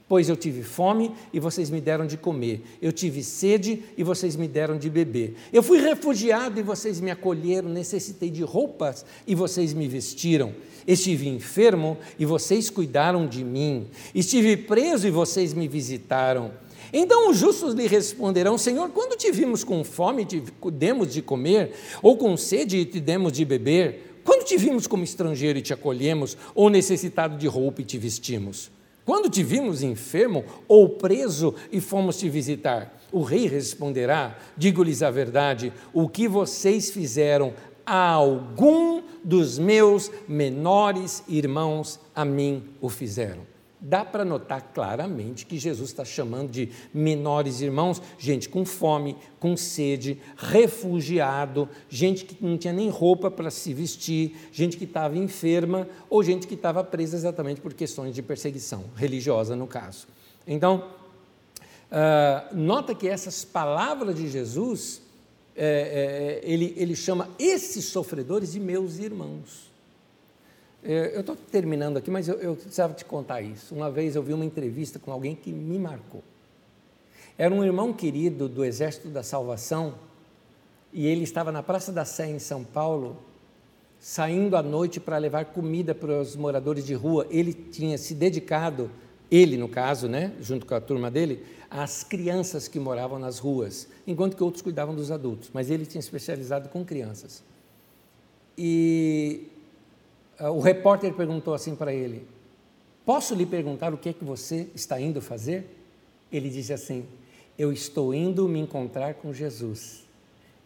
[0.09, 4.35] Pois eu tive fome e vocês me deram de comer, eu tive sede e vocês
[4.35, 9.35] me deram de beber, eu fui refugiado e vocês me acolheram, necessitei de roupas e
[9.35, 10.53] vocês me vestiram,
[10.87, 16.51] estive enfermo e vocês cuidaram de mim, estive preso e vocês me visitaram.
[16.93, 21.73] Então os justos lhe responderão: Senhor, quando te vimos com fome, te demos de comer,
[22.03, 24.21] ou com sede e te demos de beber?
[24.25, 28.71] Quando te vimos como estrangeiro e te acolhemos, ou necessitado de roupa e te vestimos?
[29.05, 33.01] Quando te vimos enfermo ou preso e fomos te visitar?
[33.11, 37.55] O rei responderá: Digo-lhes a verdade, o que vocês fizeram
[37.87, 43.52] a algum dos meus menores irmãos, a mim o fizeram
[43.83, 49.57] dá para notar claramente que Jesus está chamando de menores irmãos, gente com fome, com
[49.57, 55.89] sede, refugiado, gente que não tinha nem roupa para se vestir, gente que estava enferma
[56.09, 60.07] ou gente que estava presa exatamente por questões de perseguição religiosa, no caso.
[60.47, 60.89] Então,
[61.91, 65.03] uh, nota que essas palavras de Jesus,
[65.57, 69.72] é, é, ele, ele chama esses sofredores de meus irmãos.
[70.85, 73.75] É, eu estou terminando aqui, mas eu, eu precisava te contar isso.
[73.75, 76.23] Uma vez eu vi uma entrevista com alguém que me marcou.
[77.39, 79.95] Era um irmão querido do Exército da Salvação
[80.93, 83.17] e ele estava na Praça da Sé, em São Paulo,
[83.99, 87.27] saindo à noite para levar comida para os moradores de rua.
[87.31, 88.91] Ele tinha se dedicado,
[89.31, 93.89] ele no caso, né, junto com a turma dele, às crianças que moravam nas ruas,
[94.07, 97.43] enquanto que outros cuidavam dos adultos, mas ele tinha especializado com crianças.
[98.59, 99.47] E
[100.51, 102.27] o repórter perguntou assim para ele:
[103.05, 105.67] Posso lhe perguntar o que é que você está indo fazer?
[106.31, 107.07] Ele disse assim:
[107.59, 110.03] Eu estou indo me encontrar com Jesus.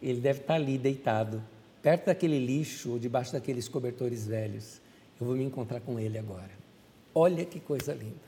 [0.01, 1.43] Ele deve estar ali deitado,
[1.81, 4.79] perto daquele lixo ou debaixo daqueles cobertores velhos.
[5.19, 6.51] Eu vou me encontrar com ele agora.
[7.13, 8.27] Olha que coisa linda.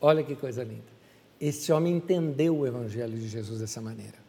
[0.00, 0.94] Olha que coisa linda.
[1.40, 4.24] Esse homem entendeu o evangelho de Jesus dessa maneira.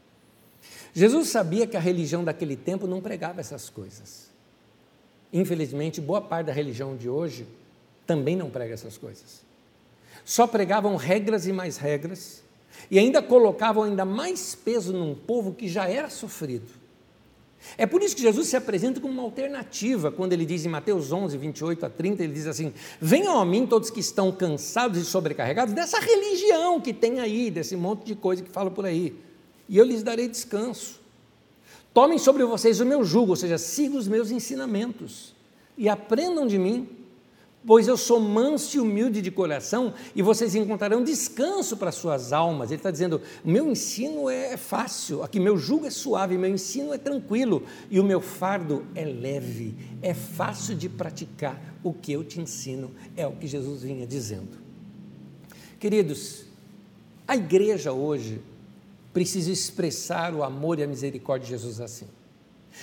[0.94, 4.25] Jesus sabia que a religião daquele tempo não pregava essas coisas.
[5.36, 7.46] Infelizmente, boa parte da religião de hoje
[8.08, 9.44] também não prega essas coisas.
[10.24, 12.42] Só pregavam regras e mais regras,
[12.90, 16.70] e ainda colocavam ainda mais peso num povo que já era sofrido.
[17.78, 21.12] É por isso que Jesus se apresenta como uma alternativa, quando ele diz em Mateus
[21.12, 25.04] 11, 28 a 30, ele diz assim: Venham a mim todos que estão cansados e
[25.04, 29.14] sobrecarregados dessa religião que tem aí, desse monte de coisa que fala por aí,
[29.68, 31.04] e eu lhes darei descanso.
[31.96, 35.34] Tomem sobre vocês o meu jugo, ou seja, sigam os meus ensinamentos
[35.78, 36.90] e aprendam de mim,
[37.66, 42.70] pois eu sou manso e humilde de coração e vocês encontrarão descanso para suas almas.
[42.70, 46.98] Ele está dizendo: meu ensino é fácil, aqui meu jugo é suave, meu ensino é
[46.98, 51.78] tranquilo e o meu fardo é leve, é fácil de praticar.
[51.82, 54.58] O que eu te ensino é o que Jesus vinha dizendo.
[55.80, 56.44] Queridos,
[57.26, 58.42] a igreja hoje
[59.16, 62.06] precisa expressar o amor e a misericórdia de Jesus assim.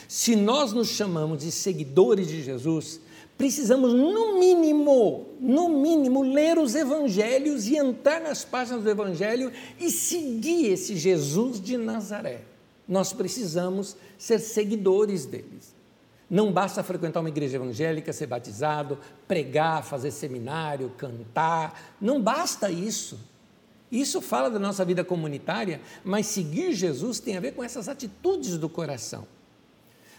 [0.08, 2.98] Se nós nos chamamos de seguidores de Jesus,
[3.36, 9.90] precisamos, no mínimo, no mínimo, ler os evangelhos e entrar nas páginas do evangelho e
[9.90, 12.40] seguir esse Jesus de Nazaré.
[12.88, 15.74] Nós precisamos ser seguidores deles.
[16.30, 21.94] Não basta frequentar uma igreja evangélica, ser batizado, pregar, fazer seminário, cantar.
[22.00, 23.18] Não basta isso.
[23.92, 28.56] Isso fala da nossa vida comunitária, mas seguir Jesus tem a ver com essas atitudes
[28.56, 29.26] do coração.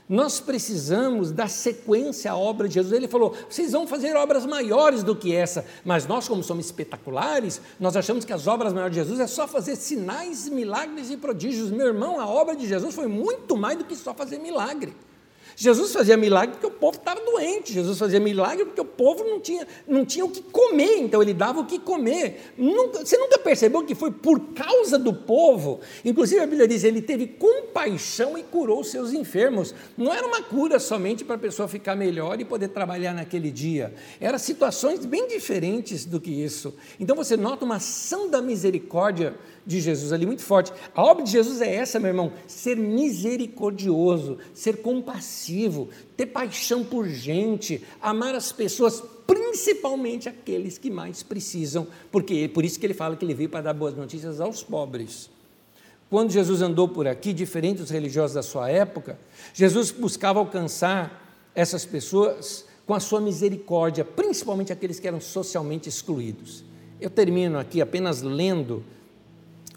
[0.07, 2.93] Nós precisamos dar sequência à obra de Jesus.
[2.93, 7.59] Ele falou: vocês vão fazer obras maiores do que essa, mas nós, como somos espetaculares,
[7.80, 11.71] nós achamos que as obras maiores de Jesus é só fazer sinais, milagres e prodígios.
[11.71, 14.93] Meu irmão, a obra de Jesus foi muito mais do que só fazer milagre.
[15.56, 17.74] Jesus fazia milagre porque o povo estava doente.
[17.74, 21.34] Jesus fazia milagre porque o povo não tinha, não tinha o que comer, então ele
[21.34, 22.54] dava o que comer.
[22.58, 25.80] Nunca, você nunca percebeu que foi por causa do povo?
[26.04, 29.74] Inclusive a Bíblia diz: ele teve compaixão e curou seus enfermos.
[29.97, 33.93] Não era uma cura somente para a pessoa ficar melhor e poder trabalhar naquele dia.
[34.20, 36.74] Eram situações bem diferentes do que isso.
[36.99, 39.36] Então você nota uma ação da misericórdia
[39.66, 40.72] de Jesus ali muito forte.
[40.93, 47.07] A obra de Jesus é essa, meu irmão: ser misericordioso, ser compassivo, ter paixão por
[47.07, 52.93] gente, amar as pessoas, principalmente aqueles que mais precisam, porque é por isso que ele
[52.93, 55.30] fala que ele veio para dar boas notícias aos pobres.
[56.09, 59.18] Quando Jesus andou por aqui, diferente dos religiosos da sua época,
[59.53, 66.64] Jesus buscava alcançar essas pessoas com a sua misericórdia, principalmente aqueles que eram socialmente excluídos.
[66.99, 68.84] Eu termino aqui apenas lendo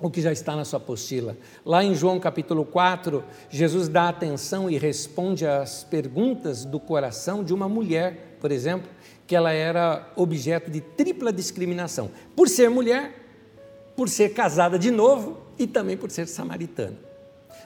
[0.00, 1.36] o que já está na sua apostila.
[1.64, 7.54] Lá em João capítulo 4, Jesus dá atenção e responde às perguntas do coração de
[7.54, 8.90] uma mulher, por exemplo,
[9.26, 13.12] que ela era objeto de tripla discriminação, por ser mulher,
[13.96, 16.96] por ser casada de novo e também por ser samaritana.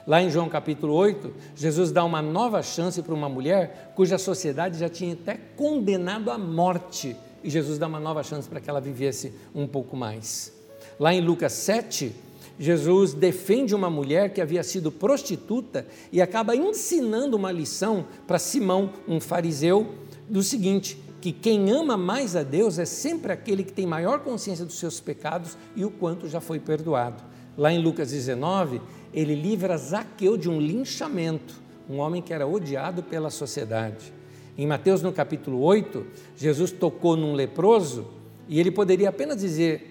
[0.07, 4.79] Lá em João capítulo 8, Jesus dá uma nova chance para uma mulher cuja sociedade
[4.79, 8.81] já tinha até condenado à morte, e Jesus dá uma nova chance para que ela
[8.81, 10.60] vivesse um pouco mais.
[11.01, 12.13] Lá em Lucas 7,
[12.59, 18.91] Jesus defende uma mulher que havia sido prostituta e acaba ensinando uma lição para Simão,
[19.07, 19.95] um fariseu,
[20.29, 24.63] do seguinte: que quem ama mais a Deus é sempre aquele que tem maior consciência
[24.63, 27.23] dos seus pecados e o quanto já foi perdoado.
[27.57, 28.79] Lá em Lucas 19,
[29.11, 31.55] ele livra Zaqueu de um linchamento,
[31.89, 34.13] um homem que era odiado pela sociedade.
[34.55, 36.05] Em Mateus, no capítulo 8,
[36.37, 38.05] Jesus tocou num leproso
[38.47, 39.90] e ele poderia apenas dizer: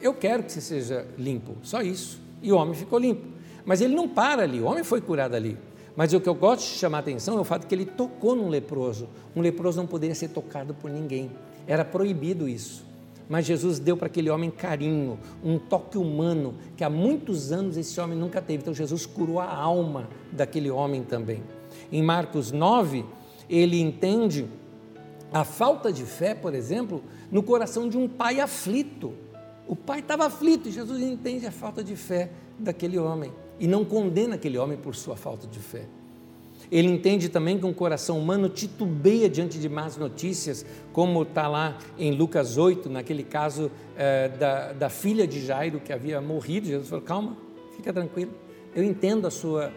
[0.00, 2.20] eu quero que você seja limpo, só isso.
[2.42, 3.26] E o homem ficou limpo.
[3.64, 5.58] Mas ele não para ali, o homem foi curado ali.
[5.96, 8.36] Mas o que eu gosto de chamar a atenção é o fato que ele tocou
[8.36, 9.08] num leproso.
[9.34, 11.30] Um leproso não poderia ser tocado por ninguém,
[11.66, 12.86] era proibido isso.
[13.28, 18.00] Mas Jesus deu para aquele homem carinho, um toque humano, que há muitos anos esse
[18.00, 18.62] homem nunca teve.
[18.62, 21.42] Então Jesus curou a alma daquele homem também.
[21.92, 23.04] Em Marcos 9,
[23.50, 24.46] ele entende
[25.30, 29.12] a falta de fé, por exemplo, no coração de um pai aflito
[29.68, 33.84] o pai estava aflito e Jesus entende a falta de fé daquele homem e não
[33.84, 35.84] condena aquele homem por sua falta de fé.
[36.70, 41.78] Ele entende também que um coração humano titubeia diante de más notícias, como está lá
[41.98, 46.66] em Lucas 8, naquele caso é, da, da filha de Jairo que havia morrido.
[46.66, 47.36] Jesus falou: calma,
[47.76, 48.32] fica tranquilo,
[48.74, 49.72] eu entendo a sua.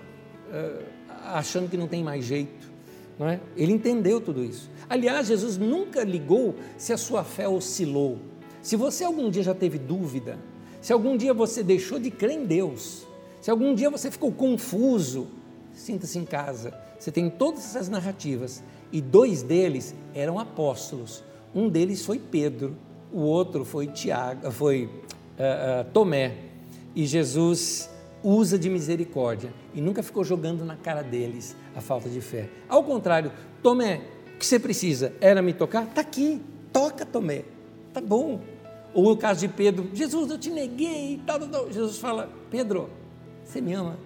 [0.52, 2.72] Uh, achando que não tem mais jeito.
[3.18, 3.40] Não é?
[3.56, 4.70] Ele entendeu tudo isso.
[4.90, 8.18] Aliás, Jesus nunca ligou se a sua fé oscilou.
[8.62, 10.38] Se você algum dia já teve dúvida,
[10.82, 13.06] se algum dia você deixou de crer em Deus,
[13.42, 15.28] se algum dia você ficou confuso,
[15.74, 16.74] sinta-se em casa.
[17.00, 21.24] Você tem todas essas narrativas e dois deles eram apóstolos.
[21.54, 22.76] Um deles foi Pedro,
[23.12, 26.38] o outro foi Tiago, foi uh, uh, Tomé.
[26.96, 27.90] E Jesus
[28.24, 32.48] usa de misericórdia e nunca ficou jogando na cara deles a falta de fé.
[32.70, 33.32] Ao contrário,
[33.64, 34.02] Tomé,
[34.36, 35.14] o que você precisa?
[35.20, 35.86] Era me tocar?
[35.86, 36.40] Está aqui,
[36.72, 37.44] toca Tomé.
[37.94, 38.40] Tá bom.
[38.94, 41.72] Ou o caso de Pedro, Jesus, eu te neguei, tal, tal, tal.
[41.72, 42.90] Jesus fala, Pedro,
[43.44, 43.98] você me ama,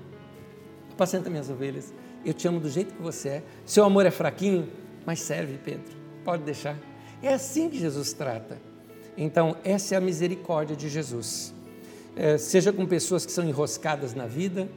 [0.91, 4.69] apacenta minhas ovelhas, eu te amo do jeito que você é, seu amor é fraquinho,
[5.05, 6.77] mas serve, Pedro, pode deixar.
[7.21, 8.59] É assim que Jesus trata.
[9.17, 11.53] Então, essa é a misericórdia de Jesus.
[12.15, 14.67] É, seja com pessoas que são enroscadas na vida,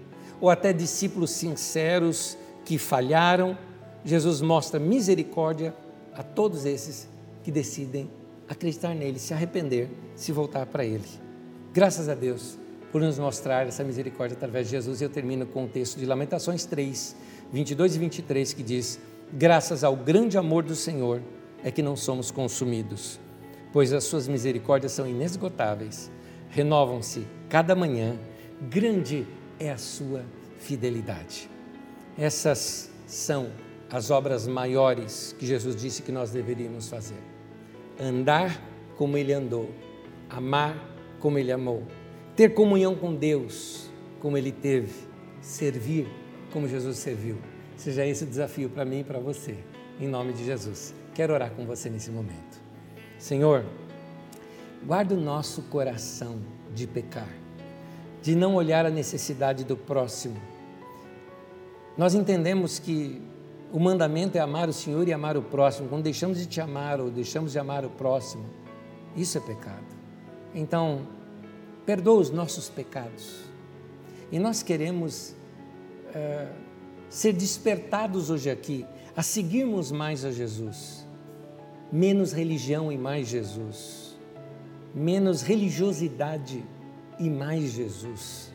[0.40, 3.56] ou até discípulos sinceros que falharam,
[4.04, 5.74] Jesus mostra misericórdia
[6.14, 7.09] a todos esses
[7.42, 8.11] que decidem
[8.49, 11.05] acreditar nele, se arrepender, se voltar para ele.
[11.72, 12.59] Graças a Deus
[12.90, 15.03] por nos mostrar essa misericórdia através de Jesus.
[15.03, 17.14] Eu termino com o texto de Lamentações 3,
[17.53, 18.98] 22 e 23, que diz:
[19.32, 21.20] Graças ao grande amor do Senhor
[21.62, 23.20] é que não somos consumidos,
[23.72, 26.10] pois as suas misericórdias são inesgotáveis,
[26.48, 28.18] renovam-se cada manhã,
[28.70, 29.27] grande
[29.60, 30.24] é a sua
[30.59, 31.51] fidelidade.
[32.16, 33.51] Essas são
[33.90, 37.38] as obras maiores que Jesus disse que nós deveríamos fazer
[38.00, 38.60] andar
[38.96, 39.70] como ele andou,
[40.28, 40.76] amar
[41.18, 41.82] como ele amou,
[42.36, 44.92] ter comunhão com Deus como ele teve,
[45.40, 46.08] servir
[46.52, 47.38] como Jesus serviu.
[47.76, 49.56] Seja esse o desafio para mim e para você,
[50.00, 50.94] em nome de Jesus.
[51.14, 52.60] Quero orar com você nesse momento.
[53.18, 53.64] Senhor,
[54.84, 56.40] guarda o nosso coração
[56.74, 57.28] de pecar,
[58.22, 60.40] de não olhar a necessidade do próximo.
[61.96, 63.20] Nós entendemos que
[63.73, 65.89] o mandamento é amar o Senhor e amar o próximo.
[65.89, 68.45] Quando deixamos de te amar ou deixamos de amar o próximo,
[69.15, 69.86] isso é pecado.
[70.55, 71.07] Então,
[71.85, 73.45] perdoa os nossos pecados.
[74.31, 75.35] E nós queremos
[76.15, 76.49] é,
[77.09, 78.86] ser despertados hoje aqui
[79.16, 81.07] a seguirmos mais a Jesus.
[81.90, 84.16] Menos religião e mais Jesus.
[84.95, 86.65] Menos religiosidade
[87.19, 88.53] e mais Jesus.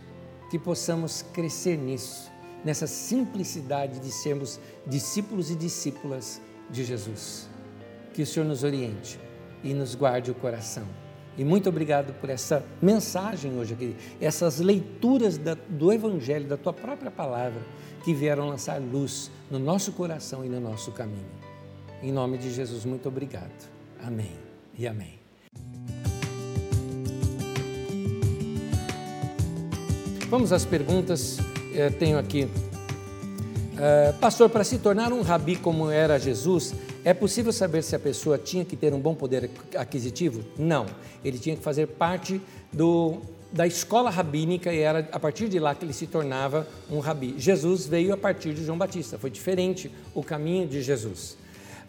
[0.49, 2.31] Que possamos crescer nisso,
[2.64, 7.49] nessa simplicidade de sermos discípulos e discípulas de Jesus.
[8.14, 9.19] Que o Senhor nos oriente
[9.64, 10.85] e nos guarde o coração.
[11.38, 16.73] E muito obrigado por essa mensagem hoje aqui, essas leituras da, do Evangelho, da tua
[16.73, 17.61] própria palavra,
[18.03, 21.26] que vieram lançar luz no nosso coração e no nosso caminho.
[22.03, 23.72] Em nome de Jesus, muito obrigado.
[24.03, 24.31] Amém
[24.77, 25.19] e amém.
[30.30, 31.38] Vamos às perguntas.
[31.75, 32.43] Eu tenho aqui.
[32.43, 37.99] Uh, pastor, para se tornar um rabi como era Jesus, é possível saber se a
[37.99, 40.43] pessoa tinha que ter um bom poder aquisitivo?
[40.55, 40.85] Não.
[41.25, 42.39] Ele tinha que fazer parte
[42.71, 43.17] do,
[43.51, 47.33] da escola rabínica e era a partir de lá que ele se tornava um rabi.
[47.39, 51.37] Jesus veio a partir de João Batista, foi diferente o caminho de Jesus.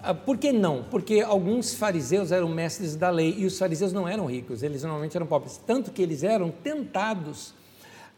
[0.02, 0.82] Ah, por que não?
[0.90, 5.14] Porque alguns fariseus eram mestres da lei e os fariseus não eram ricos, eles normalmente
[5.14, 7.52] eram pobres, tanto que eles eram tentados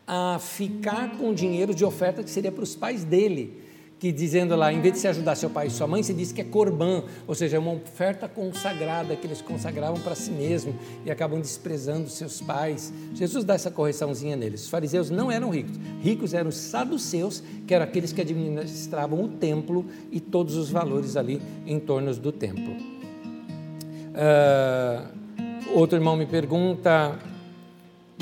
[0.06, 3.66] a ficar com o dinheiro de oferta que seria para os pais dele
[3.98, 6.30] que dizendo lá, em vez de se ajudar seu pai e sua mãe, se diz
[6.30, 10.74] que é corban, ou seja, é uma oferta consagrada que eles consagravam para si mesmo
[11.04, 12.92] e acabam desprezando seus pais.
[13.14, 14.64] Jesus dá essa correçãozinha neles.
[14.64, 19.28] Os fariseus não eram ricos, ricos eram os saduceus, que eram aqueles que administravam o
[19.28, 22.74] templo e todos os valores ali em torno do templo.
[24.12, 25.08] Uh,
[25.74, 27.18] outro irmão me pergunta: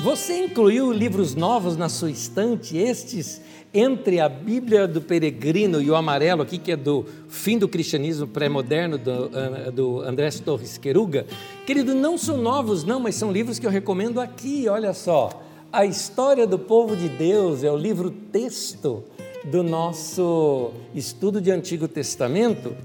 [0.05, 2.77] você incluiu livros novos na sua estante?
[2.77, 3.41] Estes
[3.73, 8.27] entre a Bíblia do Peregrino e o amarelo, aqui que é do fim do cristianismo
[8.27, 11.25] pré-moderno, do, ah, do Andrés Torres Queruga,
[11.65, 15.41] querido, não são novos, não, mas são livros que eu recomendo aqui, olha só.
[15.73, 19.03] A História do Povo de Deus é o livro texto
[19.43, 22.75] do nosso estudo de Antigo Testamento,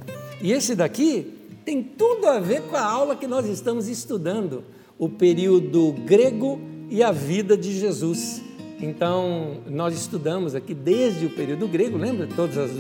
[0.41, 1.35] e esse daqui
[1.67, 4.65] tem tudo a ver com a aula que nós estamos estudando,
[4.99, 8.43] o período grego e a vida de Jesus.
[8.83, 12.27] Então, nós estudamos aqui desde o período grego, lembra?
[12.27, 12.71] Todas as,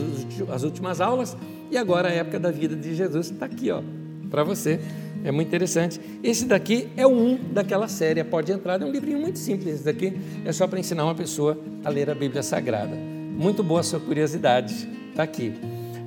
[0.53, 1.37] as últimas aulas,
[1.71, 3.81] e agora a época da vida de Jesus está aqui, ó,
[4.29, 4.81] para você.
[5.23, 6.01] É muito interessante.
[6.23, 8.81] Esse daqui é um daquela série, Pode Entrar.
[8.81, 9.75] É um livrinho muito simples.
[9.75, 12.97] Esse daqui é só para ensinar uma pessoa a ler a Bíblia Sagrada.
[12.97, 14.89] Muito boa a sua curiosidade.
[15.11, 15.53] Está aqui.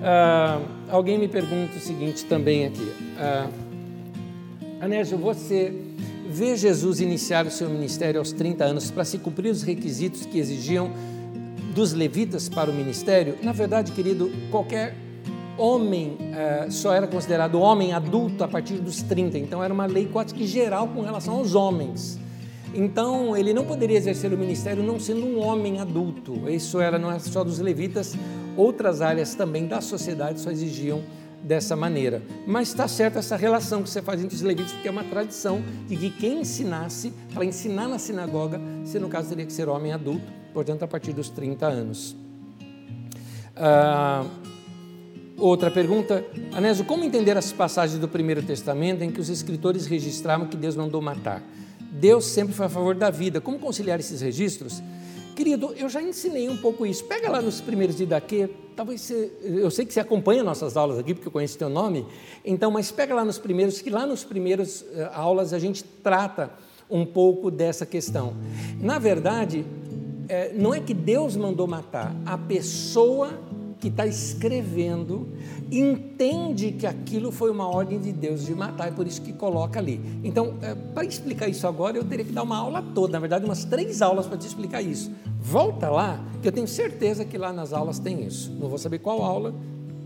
[0.01, 0.59] Ah,
[0.89, 2.91] alguém me pergunta o seguinte também aqui.
[3.19, 3.47] Ah,
[4.81, 5.71] Anésio, você
[6.33, 10.39] vê Jesus iniciar o seu ministério aos 30 anos para se cumprir os requisitos que
[10.39, 10.91] exigiam
[11.75, 14.95] dos levitas para o ministério, na verdade, querido, qualquer
[15.57, 20.07] homem eh, só era considerado homem adulto a partir dos 30, então era uma lei
[20.11, 22.19] quase que geral com relação aos homens.
[22.73, 26.49] Então, ele não poderia exercer o ministério não sendo um homem adulto.
[26.49, 28.15] Isso era não era só dos levitas,
[28.57, 31.03] outras áreas também da sociedade só exigiam
[31.43, 32.21] dessa maneira.
[32.47, 35.61] Mas está certa essa relação que você faz entre os levitas, porque é uma tradição
[35.87, 39.91] de que quem ensinasse, para ensinar na sinagoga, se no caso teria que ser homem
[39.91, 42.15] adulto, portanto a partir dos 30 anos.
[43.55, 44.25] Ah,
[45.37, 50.47] outra pergunta, Anésio, como entender as passagens do Primeiro Testamento em que os escritores registravam
[50.47, 51.43] que Deus mandou matar?
[51.91, 53.39] Deus sempre foi a favor da vida.
[53.39, 54.81] Como conciliar esses registros?
[55.35, 57.03] Querido, eu já ensinei um pouco isso.
[57.05, 60.99] Pega lá nos primeiros de Daquê, talvez você, eu sei que você acompanha nossas aulas
[60.99, 62.05] aqui, porque eu conheço teu nome,
[62.45, 66.51] então, mas pega lá nos primeiros, que lá nos primeiros uh, aulas a gente trata
[66.89, 68.35] um pouco dessa questão.
[68.79, 69.65] Na verdade,
[70.27, 73.31] é, não é que Deus mandou matar, a pessoa
[73.83, 75.27] que está escrevendo
[75.69, 79.77] entende que aquilo foi uma ordem de Deus de matar, é por isso que coloca
[79.77, 79.99] ali.
[80.23, 83.43] Então, é, para explicar isso agora, eu teria que dar uma aula toda, na verdade,
[83.43, 85.11] umas três aulas para te explicar isso.
[85.37, 88.53] Volta lá, que eu tenho certeza que lá nas aulas tem isso.
[88.57, 89.53] Não vou saber qual aula,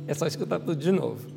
[0.08, 1.28] é só escutar tudo de novo.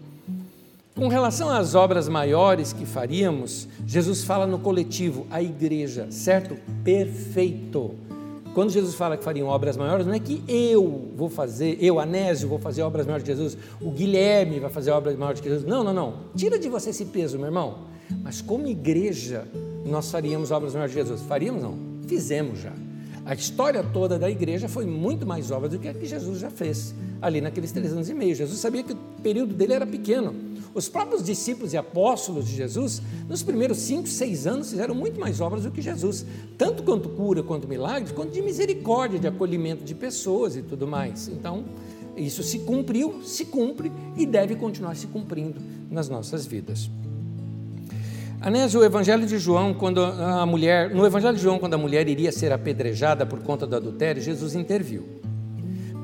[0.95, 6.57] Com relação às obras maiores que faríamos, Jesus fala no coletivo, a igreja, certo?
[6.83, 7.97] Perfeito.
[8.55, 12.49] Quando Jesus fala que fariam obras maiores, não é que eu vou fazer, eu, Anésio,
[12.49, 15.67] vou fazer obras maiores de Jesus, o Guilherme vai fazer obras maiores de Jesus.
[15.67, 16.15] Não, não, não.
[16.35, 17.79] Tira de você esse peso, meu irmão.
[18.23, 19.47] Mas como igreja,
[19.87, 21.23] nós faríamos obras maiores de Jesus.
[21.23, 21.79] Faríamos, não.
[22.09, 22.73] Fizemos já.
[23.25, 26.51] A história toda da igreja foi muito mais obra do que a que Jesus já
[26.51, 28.35] fez ali naqueles três anos e meio.
[28.35, 30.35] Jesus sabia que o período dele era pequeno.
[30.73, 35.41] Os próprios discípulos e apóstolos de Jesus, nos primeiros cinco, seis anos, fizeram muito mais
[35.41, 36.25] obras do que Jesus,
[36.57, 41.29] tanto quanto cura, quanto milagres, quanto de misericórdia, de acolhimento de pessoas e tudo mais.
[41.29, 41.65] Então,
[42.17, 45.61] isso se cumpriu, se cumpre e deve continuar se cumprindo
[45.91, 46.89] nas nossas vidas.
[48.41, 52.09] Anésio, o Evangelho de João, quando a mulher, no Evangelho de João, quando a mulher
[52.09, 55.20] iria ser apedrejada por conta do adultério, Jesus interviu.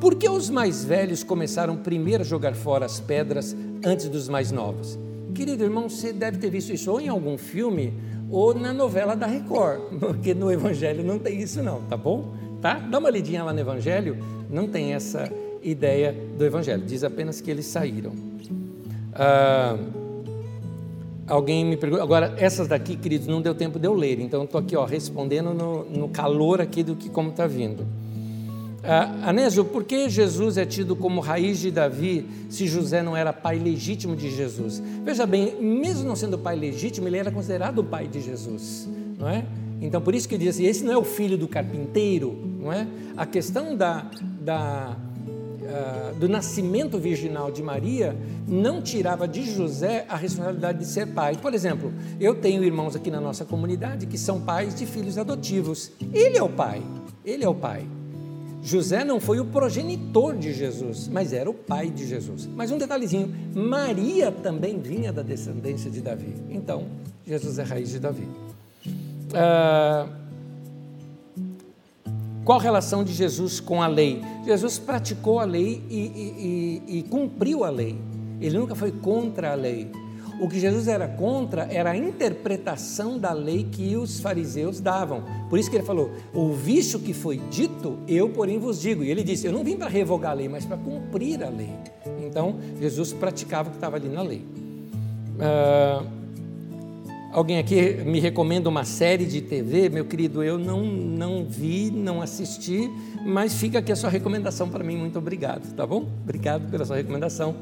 [0.00, 4.52] Por que os mais velhos começaram primeiro a jogar fora as pedras antes dos mais
[4.52, 4.98] novos?
[5.34, 7.94] Querido irmão, você deve ter visto isso ou em algum filme
[8.30, 12.34] ou na novela da Record, porque no Evangelho não tem isso não, tá bom?
[12.60, 12.74] Tá?
[12.78, 14.18] Dá uma lidinha lá no Evangelho,
[14.50, 15.32] não tem essa
[15.62, 18.12] ideia do Evangelho, diz apenas que eles saíram.
[19.14, 19.78] Ah,
[21.26, 24.60] alguém me perguntou, agora essas daqui, queridos, não deu tempo de eu ler, então estou
[24.60, 27.86] aqui ó, respondendo no, no calor aqui do que como está vindo.
[28.88, 33.32] Ah, Anésio, por que Jesus é tido como raiz de Davi se José não era
[33.32, 34.80] pai legítimo de Jesus?
[35.04, 38.88] Veja bem, mesmo não sendo pai legítimo, ele era considerado o pai de Jesus,
[39.18, 39.44] não é?
[39.80, 42.86] Então, por isso que diz assim, esse não é o filho do carpinteiro, não é?
[43.16, 44.08] A questão da,
[44.40, 51.08] da, uh, do nascimento virginal de Maria não tirava de José a responsabilidade de ser
[51.08, 51.36] pai.
[51.36, 55.90] Por exemplo, eu tenho irmãos aqui na nossa comunidade que são pais de filhos adotivos.
[56.12, 56.82] Ele é o pai,
[57.24, 57.84] ele é o pai.
[58.66, 62.48] José não foi o progenitor de Jesus, mas era o pai de Jesus.
[62.52, 66.34] Mas um detalhezinho: Maria também vinha da descendência de Davi.
[66.50, 66.88] Então,
[67.24, 68.26] Jesus é raiz de Davi.
[69.32, 70.08] Ah,
[72.44, 74.20] qual a relação de Jesus com a lei?
[74.44, 77.96] Jesus praticou a lei e, e, e, e cumpriu a lei.
[78.40, 79.88] Ele nunca foi contra a lei.
[80.38, 85.22] O que Jesus era contra era a interpretação da lei que os fariseus davam.
[85.48, 89.02] Por isso que ele falou: Ouviste o que foi dito, eu, porém, vos digo.
[89.02, 91.72] E ele disse: Eu não vim para revogar a lei, mas para cumprir a lei.
[92.26, 94.44] Então, Jesus praticava o que estava ali na lei.
[95.40, 96.02] Ah,
[97.32, 99.88] alguém aqui me recomenda uma série de TV?
[99.88, 102.90] Meu querido, eu não, não vi, não assisti,
[103.24, 104.96] mas fica aqui a sua recomendação para mim.
[104.96, 106.08] Muito obrigado, tá bom?
[106.22, 107.54] Obrigado pela sua recomendação.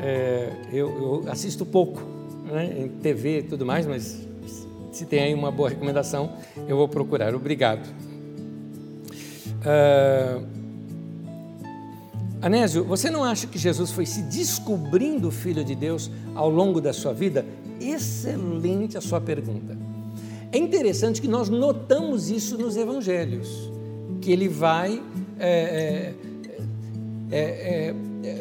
[0.00, 2.02] É, eu, eu, assisto pouco
[2.44, 4.26] né, em TV e tudo mais, mas
[4.92, 6.32] se tem aí uma boa recomendação,
[6.68, 7.34] eu vou procurar.
[7.34, 7.86] Obrigado.
[9.64, 10.46] Uh,
[12.40, 16.92] Anésio, você não acha que Jesus foi se descobrindo Filho de Deus ao longo da
[16.92, 17.44] sua vida?
[17.80, 19.76] Excelente a sua pergunta.
[20.52, 23.72] É interessante que nós notamos isso nos evangelhos,
[24.20, 25.02] que ele vai.
[25.38, 26.12] É,
[27.30, 27.94] é, é,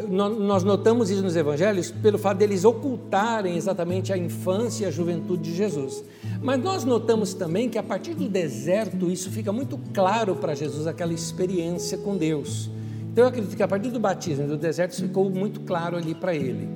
[0.09, 5.43] nós notamos isso nos evangelhos pelo fato deles ocultarem exatamente a infância e a juventude
[5.43, 6.03] de Jesus.
[6.41, 10.87] Mas nós notamos também que a partir do deserto isso fica muito claro para Jesus,
[10.87, 12.69] aquela experiência com Deus.
[13.11, 16.35] Então eu acredito que a partir do batismo do deserto ficou muito claro ali para
[16.35, 16.67] ele.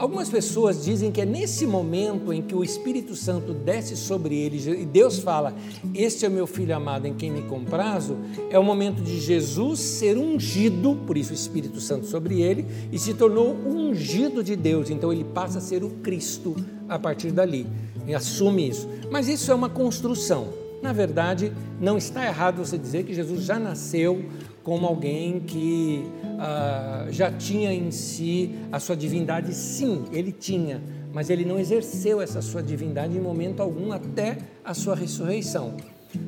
[0.00, 4.56] Algumas pessoas dizem que é nesse momento em que o Espírito Santo desce sobre ele
[4.80, 5.54] e Deus fala:
[5.94, 8.16] Este é o meu filho amado em quem me comprazo.
[8.48, 12.98] É o momento de Jesus ser ungido, por isso o Espírito Santo sobre ele, e
[12.98, 14.88] se tornou ungido de Deus.
[14.88, 16.56] Então ele passa a ser o Cristo
[16.88, 17.66] a partir dali.
[18.06, 18.88] E assume isso.
[19.10, 20.48] Mas isso é uma construção.
[20.80, 24.24] Na verdade, não está errado você dizer que Jesus já nasceu
[24.62, 26.04] como alguém que
[26.38, 29.54] ah, já tinha em si a sua divindade.
[29.54, 30.82] Sim, ele tinha,
[31.12, 35.76] mas ele não exerceu essa sua divindade em momento algum até a sua ressurreição.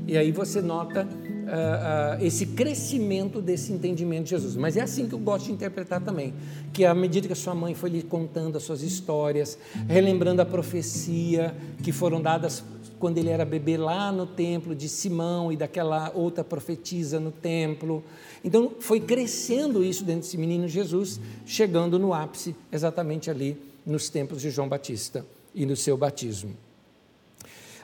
[0.06, 1.08] E aí você nota
[1.48, 4.56] ah, ah, esse crescimento desse entendimento de Jesus.
[4.56, 6.32] Mas é assim que eu gosto de interpretar também,
[6.72, 10.46] que à medida que a sua mãe foi lhe contando as suas histórias, relembrando a
[10.46, 12.64] profecia que foram dadas
[12.98, 18.04] quando ele era bebê lá no templo de Simão e daquela outra profetisa no templo.
[18.44, 24.40] Então foi crescendo isso dentro desse menino Jesus, chegando no ápice exatamente ali nos templos
[24.40, 26.56] de João Batista e no seu batismo.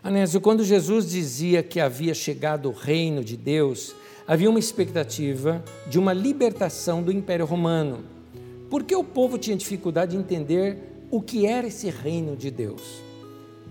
[0.02, 3.96] Anésio, quando Jesus dizia que havia chegado o reino de Deus,
[4.26, 8.04] havia uma expectativa de uma libertação do Império Romano.
[8.70, 10.78] Por que o povo tinha dificuldade de entender
[11.10, 13.02] o que era esse reino de Deus?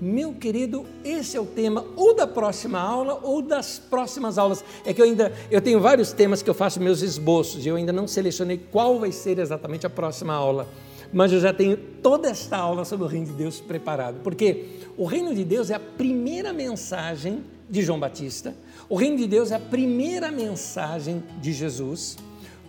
[0.01, 4.63] Meu querido, esse é o tema ou da próxima aula ou das próximas aulas.
[4.85, 7.77] É que eu ainda eu tenho vários temas que eu faço meus esboços e eu
[7.77, 10.67] ainda não selecionei qual vai ser exatamente a próxima aula.
[11.11, 14.65] Mas eu já tenho toda esta aula sobre o reino de Deus preparado, porque
[14.97, 18.55] o reino de Deus é a primeira mensagem de João Batista.
[18.89, 22.17] O reino de Deus é a primeira mensagem de Jesus.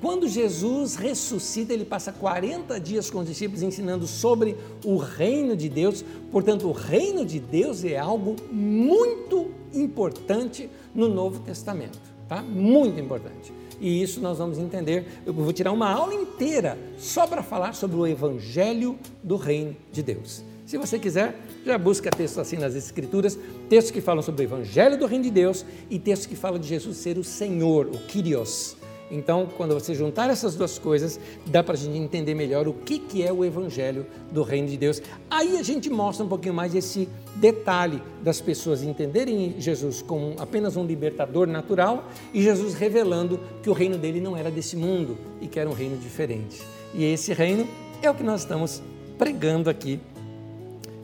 [0.00, 5.68] Quando Jesus ressuscita, ele passa 40 dias com os discípulos ensinando sobre o reino de
[5.68, 6.04] Deus.
[6.30, 11.98] Portanto, o reino de Deus é algo muito importante no Novo Testamento,
[12.28, 12.42] tá?
[12.42, 13.52] Muito importante.
[13.80, 15.06] E isso nós vamos entender.
[15.24, 20.02] Eu vou tirar uma aula inteira só para falar sobre o evangelho do reino de
[20.02, 20.44] Deus.
[20.68, 21.34] Se você quiser,
[21.64, 23.38] já busca textos assim nas Escrituras,
[23.70, 26.68] textos que falam sobre o Evangelho do Reino de Deus e textos que falam de
[26.68, 28.76] Jesus ser o Senhor, o Kyrios,
[29.10, 32.98] Então, quando você juntar essas duas coisas, dá para a gente entender melhor o que,
[32.98, 35.00] que é o Evangelho do Reino de Deus.
[35.30, 40.76] Aí a gente mostra um pouquinho mais esse detalhe das pessoas entenderem Jesus como apenas
[40.76, 45.46] um libertador natural e Jesus revelando que o reino dele não era desse mundo e
[45.46, 46.60] que era um reino diferente.
[46.94, 47.66] E esse reino
[48.02, 48.82] é o que nós estamos
[49.16, 50.00] pregando aqui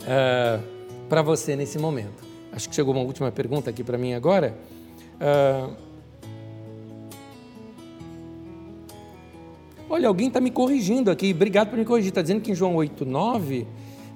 [0.03, 0.63] uh,
[1.09, 2.23] para você nesse momento.
[2.53, 4.57] Acho que chegou uma última pergunta aqui para mim agora.
[5.15, 5.84] Uh,
[9.95, 12.09] Olha, alguém está me corrigindo aqui, obrigado por me corrigir.
[12.09, 13.65] Está dizendo que em João 8, 9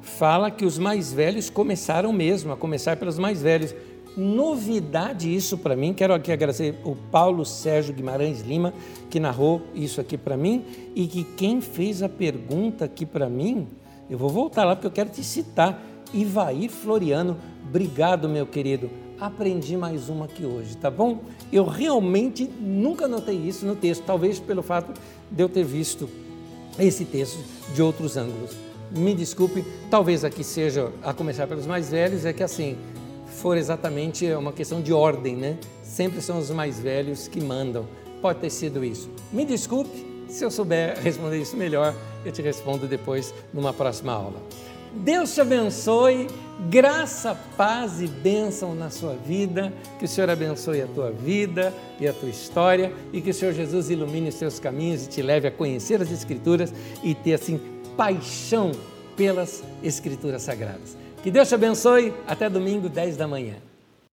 [0.03, 3.73] fala que os mais velhos começaram mesmo, a começar pelos mais velhos.
[4.17, 8.75] Novidade isso para mim, quero aqui agradecer o Paulo Sérgio Guimarães Lima,
[9.09, 10.65] que narrou isso aqui para mim,
[10.97, 13.69] e que quem fez a pergunta aqui para mim,
[14.11, 15.81] eu vou voltar lá porque eu quero te citar,
[16.13, 17.37] Ivaí Floriano,
[17.69, 18.91] obrigado meu querido,
[19.21, 21.21] aprendi mais uma aqui hoje, tá bom?
[21.53, 24.93] Eu realmente nunca notei isso no texto, talvez pelo fato
[25.31, 26.09] de eu ter visto
[26.79, 27.39] esse texto
[27.75, 28.53] de outros ângulos.
[28.91, 32.77] Me desculpe, talvez aqui seja, a começar pelos mais velhos, é que assim,
[33.27, 35.59] for exatamente uma questão de ordem, né?
[35.83, 37.87] Sempre são os mais velhos que mandam.
[38.23, 39.11] Pode ter sido isso.
[39.33, 41.95] Me desculpe, se eu souber responder isso melhor,
[42.25, 44.41] eu te respondo depois numa próxima aula.
[44.99, 46.27] Deus te abençoe,
[46.69, 52.09] graça, paz e bênção na sua vida, que o Senhor abençoe a tua vida e
[52.09, 55.47] a tua história e que o Senhor Jesus ilumine os teus caminhos e te leve
[55.47, 57.61] a conhecer as Escrituras e ter assim
[57.97, 58.73] paixão
[59.17, 60.97] pelas Escrituras Sagradas.
[61.23, 63.68] Que Deus te abençoe, até domingo, 10 da manhã.